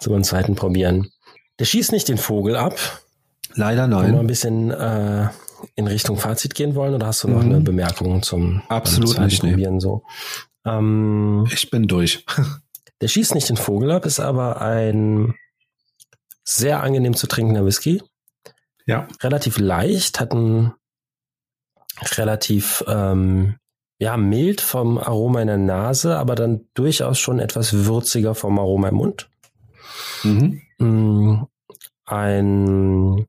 So 0.00 0.14
einen 0.14 0.24
zweiten 0.24 0.54
probieren. 0.54 1.10
Der 1.58 1.66
schießt 1.66 1.92
nicht 1.92 2.08
den 2.08 2.16
Vogel 2.16 2.56
ab. 2.56 2.74
Leider 3.54 3.86
nein. 3.86 4.12
Wir 4.12 4.20
ein 4.20 4.26
bisschen 4.26 4.70
äh, 4.70 5.28
in 5.74 5.86
Richtung 5.86 6.16
Fazit 6.16 6.54
gehen 6.54 6.74
wollen, 6.74 6.94
oder 6.94 7.06
hast 7.06 7.24
du 7.24 7.28
noch 7.28 7.42
mhm. 7.42 7.50
eine 7.50 7.60
Bemerkung 7.60 8.22
zum 8.22 8.62
Absolut 8.68 9.18
nicht, 9.18 9.40
Probieren 9.40 9.74
nee. 9.74 9.80
so? 9.80 10.02
Ähm, 10.64 11.46
ich 11.52 11.70
bin 11.70 11.86
durch. 11.86 12.24
der 13.00 13.08
schießt 13.08 13.34
nicht 13.34 13.48
den 13.48 13.56
Vogel 13.56 13.90
ab, 13.90 14.06
ist 14.06 14.20
aber 14.20 14.60
ein 14.60 15.34
sehr 16.44 16.82
angenehm 16.82 17.14
zu 17.14 17.26
trinkender 17.26 17.64
Whisky. 17.64 18.02
Ja. 18.86 19.06
Relativ 19.22 19.58
leicht, 19.58 20.20
hat 20.20 20.32
ein 20.32 20.72
relativ 22.16 22.84
ähm, 22.88 23.56
ja, 23.98 24.16
mild 24.16 24.60
vom 24.60 24.98
Aroma 24.98 25.42
in 25.42 25.48
der 25.48 25.58
Nase, 25.58 26.16
aber 26.16 26.34
dann 26.34 26.66
durchaus 26.74 27.18
schon 27.18 27.38
etwas 27.38 27.84
würziger 27.84 28.34
vom 28.34 28.58
Aroma 28.58 28.88
im 28.88 28.94
Mund. 28.94 29.30
Mhm. 30.22 30.62
Mm, 30.78 31.44
ein 32.06 33.26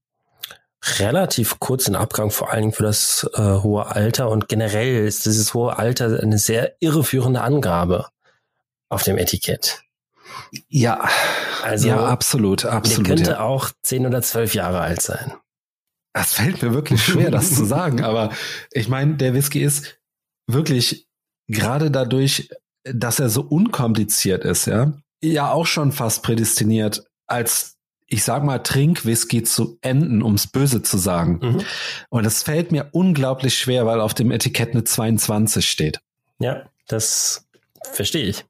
relativ 0.83 1.59
kurzen 1.59 1.95
Abgang, 1.95 2.31
vor 2.31 2.51
allen 2.51 2.61
Dingen 2.61 2.73
für 2.73 2.83
das 2.83 3.29
äh, 3.33 3.41
hohe 3.41 3.87
Alter. 3.87 4.29
Und 4.29 4.47
generell 4.47 5.05
ist 5.05 5.25
dieses 5.25 5.53
hohe 5.53 5.77
Alter 5.77 6.19
eine 6.21 6.37
sehr 6.37 6.75
irreführende 6.79 7.41
Angabe 7.41 8.07
auf 8.89 9.03
dem 9.03 9.17
Etikett. 9.17 9.81
Ja, 10.69 11.07
also 11.63 11.89
ja, 11.89 12.05
absolut, 12.05 12.65
absolut. 12.65 13.07
Der 13.07 13.15
könnte 13.15 13.31
ja. 13.31 13.39
auch 13.41 13.69
zehn 13.83 14.05
oder 14.05 14.21
zwölf 14.21 14.53
Jahre 14.55 14.81
alt 14.81 15.01
sein. 15.01 15.33
Das 16.13 16.33
fällt 16.33 16.61
mir 16.61 16.73
wirklich 16.73 17.03
schwer, 17.03 17.31
das 17.31 17.55
zu 17.55 17.63
sagen, 17.65 18.01
aber 18.03 18.31
ich 18.71 18.89
meine, 18.89 19.15
der 19.15 19.33
Whisky 19.33 19.63
ist 19.63 19.97
wirklich 20.47 21.07
gerade 21.47 21.91
dadurch, 21.91 22.49
dass 22.83 23.19
er 23.19 23.29
so 23.29 23.41
unkompliziert 23.41 24.43
ist, 24.43 24.65
ja, 24.65 24.93
ja 25.23 25.51
auch 25.51 25.67
schon 25.67 25.91
fast 25.91 26.23
prädestiniert, 26.23 27.05
als 27.27 27.77
ich 28.11 28.25
sag 28.25 28.43
mal, 28.43 28.59
Trinkwhisky 28.59 29.41
zu 29.41 29.77
enden, 29.81 30.21
ums 30.21 30.47
Böse 30.47 30.83
zu 30.83 30.97
sagen. 30.97 31.39
Mhm. 31.41 31.61
Und 32.09 32.25
das 32.25 32.43
fällt 32.43 32.73
mir 32.73 32.89
unglaublich 32.91 33.57
schwer, 33.57 33.85
weil 33.85 34.01
auf 34.01 34.13
dem 34.13 34.31
Etikett 34.31 34.71
eine 34.71 34.83
22 34.83 35.67
steht. 35.67 36.01
Ja, 36.39 36.65
das 36.87 37.47
verstehe 37.93 38.25
ich. 38.25 38.45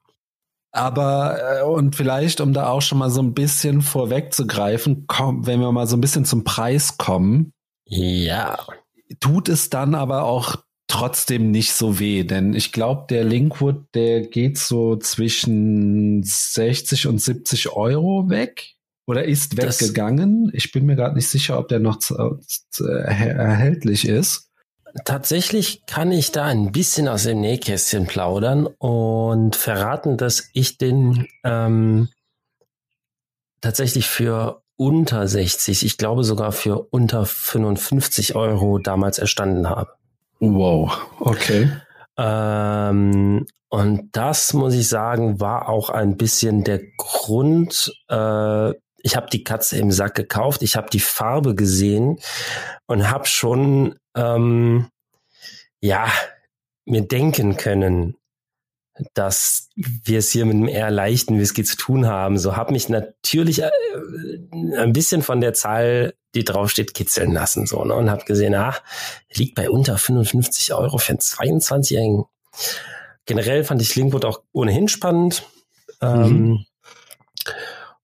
Aber 0.72 1.60
äh, 1.60 1.64
und 1.64 1.96
vielleicht, 1.96 2.42
um 2.42 2.54
da 2.54 2.70
auch 2.70 2.82
schon 2.82 2.98
mal 2.98 3.12
so 3.12 3.22
ein 3.22 3.36
bisschen 3.36 3.84
vorwegzugreifen, 3.84 5.06
komm, 5.06 5.46
wenn 5.46 5.60
wir 5.60 5.72
mal 5.72 5.86
so 5.86 5.96
ein 5.96 6.02
bisschen 6.02 6.26
zum 6.26 6.44
Preis 6.44 6.98
kommen. 6.98 7.54
Ja. 7.86 8.58
Tut 9.20 9.48
es 9.48 9.70
dann 9.70 9.94
aber 9.94 10.24
auch 10.24 10.56
trotzdem 10.88 11.52
nicht 11.52 11.74
so 11.74 12.00
weh, 12.00 12.24
denn 12.24 12.56
ich 12.56 12.72
glaube, 12.72 13.06
der 13.10 13.24
Linkwood, 13.24 13.86
der 13.94 14.22
geht 14.22 14.58
so 14.58 14.96
zwischen 14.96 16.24
60 16.24 17.08
und 17.08 17.22
70 17.22 17.70
Euro 17.74 18.30
weg 18.30 18.76
oder 19.12 19.26
ist 19.26 19.58
weggegangen. 19.58 20.46
Das 20.46 20.54
ich 20.54 20.72
bin 20.72 20.86
mir 20.86 20.96
gerade 20.96 21.16
nicht 21.16 21.28
sicher, 21.28 21.60
ob 21.60 21.68
der 21.68 21.80
noch 21.80 22.00
zu, 22.00 22.16
erhältlich 22.86 24.08
ist. 24.08 24.50
Tatsächlich 25.04 25.86
kann 25.86 26.14
ich 26.14 26.32
da 26.32 26.46
ein 26.46 26.72
bisschen 26.72 27.10
aus 27.10 27.24
dem 27.24 27.42
Nähkästchen 27.42 28.08
plaudern 28.08 28.68
und 28.78 29.58
verraten, 29.58 30.16
dass 30.16 30.50
ich 30.54 30.78
den 30.78 31.28
ähm, 31.44 32.08
tatsächlich 33.60 34.08
für 34.08 34.64
unter 34.78 35.28
60, 35.28 35.86
ich 35.86 35.98
glaube 35.98 36.24
sogar 36.24 36.54
für 36.54 36.88
unter 36.90 37.26
55 37.26 38.36
Euro 38.36 38.80
damals 38.80 39.20
erstanden 39.20 39.70
habe. 39.70 39.92
Wow, 40.40 40.98
okay. 41.20 41.70
Ähm, 42.18 43.46
und 43.68 44.10
das 44.12 44.54
muss 44.54 44.74
ich 44.74 44.88
sagen, 44.88 45.40
war 45.40 45.70
auch 45.70 45.90
ein 45.90 46.18
bisschen 46.18 46.64
der 46.64 46.82
Grund. 46.98 47.94
Äh, 48.10 48.74
ich 49.04 49.16
habe 49.16 49.28
die 49.32 49.44
Katze 49.44 49.78
im 49.78 49.92
Sack 49.92 50.16
gekauft, 50.16 50.62
ich 50.62 50.76
habe 50.76 50.90
die 50.90 51.00
Farbe 51.00 51.56
gesehen 51.56 52.20
und 52.88 53.10
habe 53.10 53.26
schon 53.26 53.96
ähm, 54.16 54.88
ja 55.82 56.12
mir 56.86 57.02
denken 57.02 57.58
können, 57.58 58.18
dass 59.14 59.70
wir 59.76 60.20
es 60.20 60.32
hier 60.32 60.46
mit 60.46 60.56
einem 60.56 60.68
eher 60.68 60.92
leichten 60.92 61.40
Whisky 61.40 61.64
zu 61.64 61.78
tun 61.78 62.06
haben. 62.06 62.38
So 62.38 62.56
habe 62.56 62.74
mich 62.74 62.90
natürlich 62.90 63.62
äh, 63.62 63.72
ein 64.78 64.94
bisschen 64.94 65.22
von 65.22 65.42
der 65.42 65.54
Zahl, 65.54 66.14
die 66.36 66.44
draufsteht, 66.44 66.94
kitzeln 66.94 67.32
lassen 67.32 67.66
so 67.66 67.84
ne? 67.84 67.94
und 67.94 68.10
habe 68.10 68.26
gesehen, 68.26 68.56
ah, 68.56 68.76
liegt 69.34 69.56
bei 69.56 69.70
unter 69.70 69.98
55 69.98 70.74
Euro 70.74 70.98
für 70.98 71.14
einen 71.14 71.20
22-Jährigen. 71.20 72.26
Generell 73.26 73.64
fand 73.64 73.82
ich 73.82 73.96
Linkwood 73.96 74.26
auch 74.26 74.42
ohnehin 74.52 74.88
spannend 74.88 75.44
ähm, 76.02 76.22
mhm. 76.22 76.66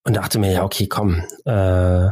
Und 0.08 0.16
dachte 0.16 0.40
mir, 0.40 0.52
ja 0.54 0.64
okay, 0.64 0.88
komm, 0.88 1.22
äh, 1.44 2.10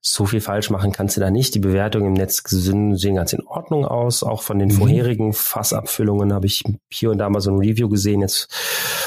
so 0.00 0.26
viel 0.26 0.40
falsch 0.40 0.70
machen 0.70 0.92
kannst 0.92 1.16
du 1.16 1.20
da 1.20 1.32
nicht. 1.32 1.56
Die 1.56 1.58
Bewertungen 1.58 2.06
im 2.06 2.12
Netz 2.12 2.40
sehen 2.46 3.16
ganz 3.16 3.32
in 3.32 3.44
Ordnung 3.44 3.84
aus. 3.84 4.22
Auch 4.22 4.42
von 4.42 4.60
den 4.60 4.68
mhm. 4.68 4.74
vorherigen 4.74 5.32
Fassabfüllungen 5.32 6.32
habe 6.32 6.46
ich 6.46 6.62
hier 6.88 7.10
und 7.10 7.18
da 7.18 7.28
mal 7.28 7.40
so 7.40 7.50
ein 7.50 7.58
Review 7.58 7.88
gesehen. 7.88 8.20
Jetzt 8.20 8.46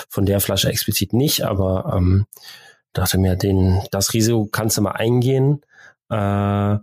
von 0.10 0.26
der 0.26 0.42
Flasche 0.42 0.68
explizit 0.68 1.14
nicht, 1.14 1.46
aber 1.46 1.94
ähm, 1.96 2.26
dachte 2.92 3.18
mir, 3.18 3.38
den, 3.38 3.82
das 3.92 4.14
Risiko 4.14 4.50
kannst 4.52 4.78
du 4.78 4.82
mal 4.82 4.92
eingehen. 4.92 5.62
Äh, 6.10 6.78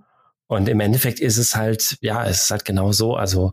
und 0.46 0.68
im 0.70 0.80
Endeffekt 0.80 1.20
ist 1.20 1.36
es 1.36 1.54
halt, 1.54 1.98
ja, 2.00 2.24
es 2.24 2.44
ist 2.44 2.50
halt 2.50 2.64
genau 2.64 2.92
so. 2.92 3.14
Also 3.14 3.52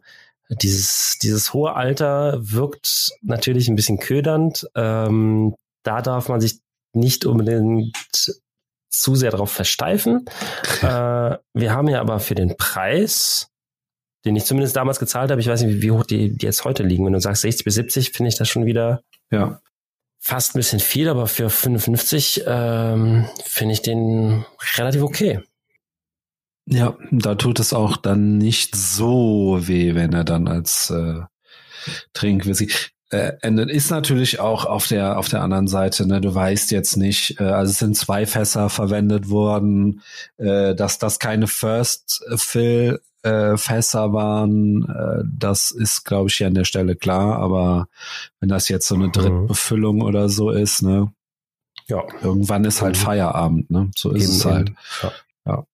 dieses, 0.50 1.20
dieses 1.22 1.54
hohe 1.54 1.76
Alter 1.76 2.38
wirkt 2.40 3.12
natürlich 3.22 3.68
ein 3.68 3.76
bisschen 3.76 4.00
ködernd. 4.00 4.70
Ähm, 4.76 5.56
da 5.84 6.02
darf 6.02 6.30
man 6.30 6.40
sich 6.40 6.62
nicht 6.94 7.26
unbedingt 7.26 7.96
zu 8.90 9.16
sehr 9.16 9.32
darauf 9.32 9.52
versteifen. 9.52 10.26
äh, 10.82 11.38
wir 11.54 11.72
haben 11.74 11.90
ja 11.90 12.00
aber 12.00 12.20
für 12.20 12.36
den 12.36 12.56
Preis, 12.58 13.50
den 14.26 14.36
ich 14.36 14.46
zumindest 14.46 14.76
damals 14.76 15.00
gezahlt 15.00 15.32
habe, 15.32 15.42
ich 15.42 15.48
weiß 15.48 15.64
nicht, 15.64 15.82
wie, 15.82 15.92
hoch 15.92 16.06
die, 16.06 16.36
die 16.36 16.46
jetzt 16.46 16.64
heute 16.64 16.84
liegen. 16.84 17.06
Wenn 17.06 17.14
du 17.14 17.20
sagst 17.20 17.42
60 17.42 17.66
bis 17.66 17.74
70, 17.76 18.12
finde 18.12 18.30
ich 18.30 18.38
das 18.38 18.48
schon 18.48 18.66
wieder 18.66 19.04
ja. 19.32 19.60
fast 20.20 20.56
ein 20.56 20.60
bisschen 20.60 20.80
viel, 20.80 21.10
aber 21.10 21.28
für 21.28 21.50
55 21.50 22.44
ähm, 22.46 23.28
finde 23.44 23.74
ich 23.74 23.82
den 23.82 24.46
relativ 24.78 25.02
okay. 25.02 25.42
Ja, 26.66 26.98
da 27.12 27.36
tut 27.36 27.60
es 27.60 27.74
auch 27.74 27.98
dann 27.98 28.38
nicht 28.38 28.76
so 28.76 29.60
weh, 29.68 29.96
wenn 29.96 30.14
er 30.14 30.24
dann 30.24 30.48
als 30.48 30.90
äh, 30.92 31.22
Trinkwhisky. 32.14 32.72
Äh. 33.14 33.72
Ist 33.72 33.92
natürlich 33.92 34.40
auch 34.40 34.66
auf 34.66 34.88
der, 34.88 35.18
auf 35.18 35.30
der 35.30 35.42
anderen 35.42 35.68
Seite, 35.68 36.08
ne, 36.08 36.22
du 36.22 36.34
weißt 36.34 36.72
jetzt 36.72 36.98
nicht, 36.98 37.40
äh, 37.40 37.44
also 37.44 37.72
es 37.72 37.80
sind 37.80 37.96
zwei 37.96 38.26
Fässer 38.26 38.70
verwendet 38.70 39.30
worden, 39.30 40.02
äh, 40.38 40.76
dass 40.76 41.00
das 41.00 41.20
keine 41.20 41.48
First 41.48 42.24
Fill 42.36 43.00
äh, 43.24 43.58
Fässer 43.58 44.14
waren, 44.14 44.84
äh, 44.90 45.24
das 45.26 45.72
ist, 45.72 46.04
glaube 46.04 46.30
ich, 46.30 46.36
hier 46.36 46.48
an 46.48 46.54
der 46.54 46.66
Stelle 46.66 46.96
klar, 46.96 47.38
aber 47.40 47.88
wenn 48.40 48.50
das 48.50 48.68
jetzt 48.70 48.88
so 48.88 48.96
eine 48.96 49.08
mhm. 49.08 49.12
Drittbefüllung 49.14 50.02
oder 50.02 50.30
so 50.30 50.52
ist, 50.52 50.82
ne, 50.82 51.12
ja. 51.88 52.04
irgendwann 52.22 52.66
ist 52.66 52.82
halt 52.82 52.98
mhm. 52.98 53.00
Feierabend, 53.00 53.72
ne, 53.72 53.92
so 53.96 54.12
ist 54.12 54.24
eben, 54.24 54.32
es 54.34 54.46
halt. 54.46 54.72
Ja. 55.02 55.12
ja. 55.46 55.66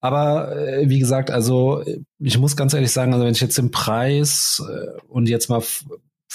Aber 0.00 0.56
äh, 0.56 0.88
wie 0.88 0.98
gesagt, 0.98 1.30
also 1.30 1.84
ich 2.18 2.38
muss 2.38 2.56
ganz 2.56 2.74
ehrlich 2.74 2.92
sagen, 2.92 3.12
also 3.12 3.24
wenn 3.24 3.32
ich 3.32 3.40
jetzt 3.40 3.58
den 3.58 3.70
Preis 3.70 4.62
äh, 4.68 5.00
und 5.08 5.28
jetzt 5.28 5.48
mal 5.48 5.62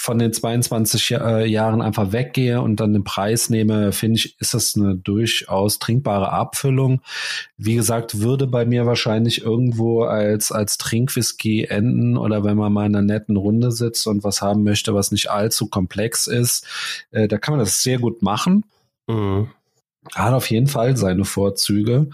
von 0.00 0.16
den 0.20 0.32
22 0.32 1.10
äh, 1.10 1.44
Jahren 1.46 1.82
einfach 1.82 2.12
weggehe 2.12 2.62
und 2.62 2.76
dann 2.76 2.92
den 2.92 3.02
Preis 3.02 3.50
nehme, 3.50 3.90
finde 3.90 4.18
ich, 4.20 4.40
ist 4.40 4.54
das 4.54 4.76
eine 4.76 4.94
durchaus 4.94 5.80
trinkbare 5.80 6.30
Abfüllung. 6.30 7.02
Wie 7.56 7.74
gesagt, 7.74 8.20
würde 8.20 8.46
bei 8.46 8.64
mir 8.64 8.86
wahrscheinlich 8.86 9.42
irgendwo 9.42 10.04
als, 10.04 10.52
als 10.52 10.78
Trinkwhisky 10.78 11.64
enden 11.64 12.16
oder 12.16 12.44
wenn 12.44 12.56
man 12.56 12.72
mal 12.72 12.86
in 12.86 12.94
einer 12.94 13.04
netten 13.04 13.36
Runde 13.36 13.72
sitzt 13.72 14.06
und 14.06 14.22
was 14.22 14.40
haben 14.40 14.62
möchte, 14.62 14.94
was 14.94 15.10
nicht 15.10 15.32
allzu 15.32 15.66
komplex 15.66 16.28
ist, 16.28 16.64
äh, 17.10 17.26
da 17.26 17.36
kann 17.36 17.54
man 17.54 17.58
das 17.58 17.82
sehr 17.82 17.98
gut 17.98 18.22
machen. 18.22 18.64
Mhm. 19.08 19.48
Hat 20.14 20.32
auf 20.32 20.48
jeden 20.48 20.68
Fall 20.68 20.96
seine 20.96 21.24
Vorzüge. 21.24 22.08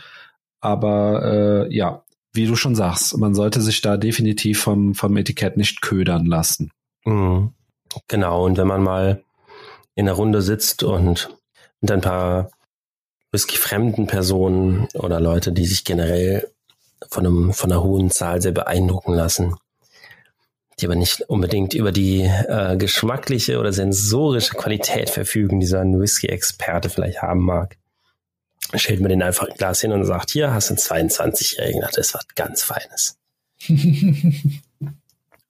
Aber 0.60 1.66
äh, 1.68 1.74
ja, 1.74 2.02
wie 2.32 2.46
du 2.46 2.56
schon 2.56 2.74
sagst, 2.74 3.18
man 3.18 3.34
sollte 3.34 3.60
sich 3.60 3.82
da 3.82 3.98
definitiv 3.98 4.60
vom, 4.60 4.94
vom 4.94 5.18
Etikett 5.18 5.58
nicht 5.58 5.82
ködern 5.82 6.24
lassen. 6.24 6.70
Mhm. 7.04 7.52
Genau, 8.08 8.44
und 8.44 8.56
wenn 8.56 8.66
man 8.66 8.82
mal 8.82 9.22
in 9.94 10.06
der 10.06 10.14
Runde 10.14 10.42
sitzt 10.42 10.82
und 10.82 11.36
mit 11.80 11.90
ein 11.90 12.00
paar 12.00 12.50
whisky-fremden 13.32 14.06
Personen 14.06 14.88
oder 14.94 15.20
Leute, 15.20 15.52
die 15.52 15.66
sich 15.66 15.84
generell 15.84 16.48
von, 17.10 17.26
einem, 17.26 17.52
von 17.52 17.70
einer 17.70 17.82
hohen 17.82 18.10
Zahl 18.10 18.40
sehr 18.40 18.52
beeindrucken 18.52 19.12
lassen, 19.12 19.56
die 20.78 20.86
aber 20.86 20.96
nicht 20.96 21.22
unbedingt 21.28 21.74
über 21.74 21.92
die 21.92 22.22
äh, 22.22 22.76
geschmackliche 22.76 23.58
oder 23.58 23.72
sensorische 23.72 24.54
Qualität 24.54 25.10
verfügen, 25.10 25.60
die 25.60 25.66
so 25.66 25.76
ein 25.76 26.00
Whisky-Experte 26.00 26.90
vielleicht 26.90 27.22
haben 27.22 27.44
mag, 27.44 27.76
stellt 28.74 29.00
man 29.00 29.10
den 29.10 29.22
einfach 29.22 29.48
ein 29.48 29.56
Glas 29.56 29.80
hin 29.80 29.92
und 29.92 30.04
sagt, 30.04 30.30
hier 30.30 30.52
hast 30.52 30.70
du 30.70 30.92
einen 30.94 31.08
22-Jährigen, 31.08 31.80
das 31.80 31.96
ist 31.96 32.14
was 32.14 32.26
ganz 32.34 32.62
Feines. 32.62 33.16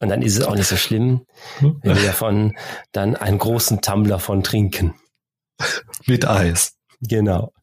Und 0.04 0.10
dann 0.10 0.20
ist 0.20 0.36
es 0.36 0.44
auch 0.44 0.54
nicht 0.54 0.66
so 0.66 0.76
schlimm, 0.76 1.24
wenn 1.60 1.96
wir 1.96 2.04
davon 2.04 2.54
dann 2.92 3.16
einen 3.16 3.38
großen 3.38 3.80
Tumbler 3.80 4.18
von 4.18 4.42
trinken. 4.42 4.92
Mit 6.04 6.28
Eis. 6.28 6.76
Genau. 7.00 7.54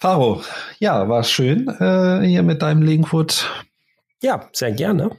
Faro, 0.00 0.42
ja, 0.80 1.08
war 1.08 1.22
schön 1.22 1.68
äh, 1.68 2.26
hier 2.26 2.42
mit 2.42 2.62
deinem 2.62 2.82
Linkwood. 2.82 3.48
Ja, 4.22 4.50
sehr 4.52 4.72
gerne. 4.72 5.16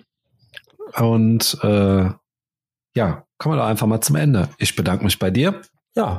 Und 0.98 1.58
äh, 1.64 2.10
ja, 2.94 3.26
kommen 3.38 3.56
wir 3.56 3.62
doch 3.62 3.70
einfach 3.70 3.88
mal 3.88 4.02
zum 4.02 4.18
Ende. 4.18 4.50
Ich 4.58 4.76
bedanke 4.76 5.06
mich 5.06 5.18
bei 5.18 5.32
dir. 5.32 5.62
Ja 5.96 6.18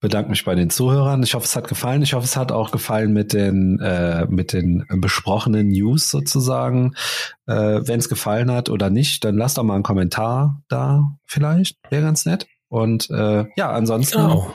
bedanke 0.00 0.30
mich 0.30 0.44
bei 0.44 0.54
den 0.54 0.70
Zuhörern. 0.70 1.22
Ich 1.22 1.34
hoffe, 1.34 1.46
es 1.46 1.56
hat 1.56 1.68
gefallen. 1.68 2.02
Ich 2.02 2.14
hoffe, 2.14 2.24
es 2.24 2.36
hat 2.36 2.52
auch 2.52 2.70
gefallen 2.70 3.12
mit 3.12 3.32
den 3.32 3.80
äh, 3.80 4.26
mit 4.28 4.52
den 4.52 4.84
besprochenen 4.88 5.68
News 5.68 6.10
sozusagen. 6.10 6.94
Äh, 7.46 7.80
Wenn 7.82 7.98
es 7.98 8.08
gefallen 8.08 8.50
hat 8.50 8.68
oder 8.68 8.90
nicht, 8.90 9.24
dann 9.24 9.36
lasst 9.36 9.58
doch 9.58 9.62
mal 9.64 9.74
einen 9.74 9.82
Kommentar 9.82 10.62
da. 10.68 11.16
Vielleicht 11.26 11.78
wäre 11.90 12.02
ganz 12.02 12.26
nett. 12.26 12.46
Und 12.68 13.10
äh, 13.10 13.46
ja, 13.56 13.70
ansonsten. 13.70 14.18
Genau. 14.18 14.54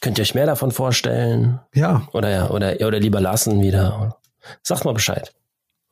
Könnt 0.00 0.18
ihr 0.18 0.22
euch 0.22 0.34
mehr 0.34 0.46
davon 0.46 0.72
vorstellen? 0.72 1.60
Ja. 1.72 2.08
Oder 2.12 2.52
oder 2.52 2.74
oder 2.86 2.98
lieber 2.98 3.20
lassen 3.20 3.62
wieder. 3.62 4.18
Sagt 4.62 4.84
mal 4.84 4.94
Bescheid. 4.94 5.32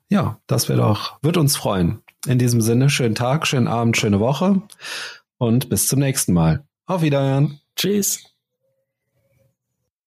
Ja, 0.08 0.38
das 0.48 0.68
wäre 0.68 0.80
doch, 0.80 1.22
wird 1.22 1.36
uns 1.36 1.56
freuen. 1.56 2.02
In 2.26 2.38
diesem 2.38 2.60
Sinne, 2.60 2.90
schönen 2.90 3.14
Tag, 3.14 3.46
schönen 3.46 3.68
Abend, 3.68 3.96
schöne 3.96 4.18
Woche 4.18 4.60
und 5.38 5.68
bis 5.68 5.86
zum 5.86 6.00
nächsten 6.00 6.32
Mal. 6.32 6.64
Auf 6.86 7.02
Wiederhören. 7.02 7.60
Tschüss. 7.76 8.29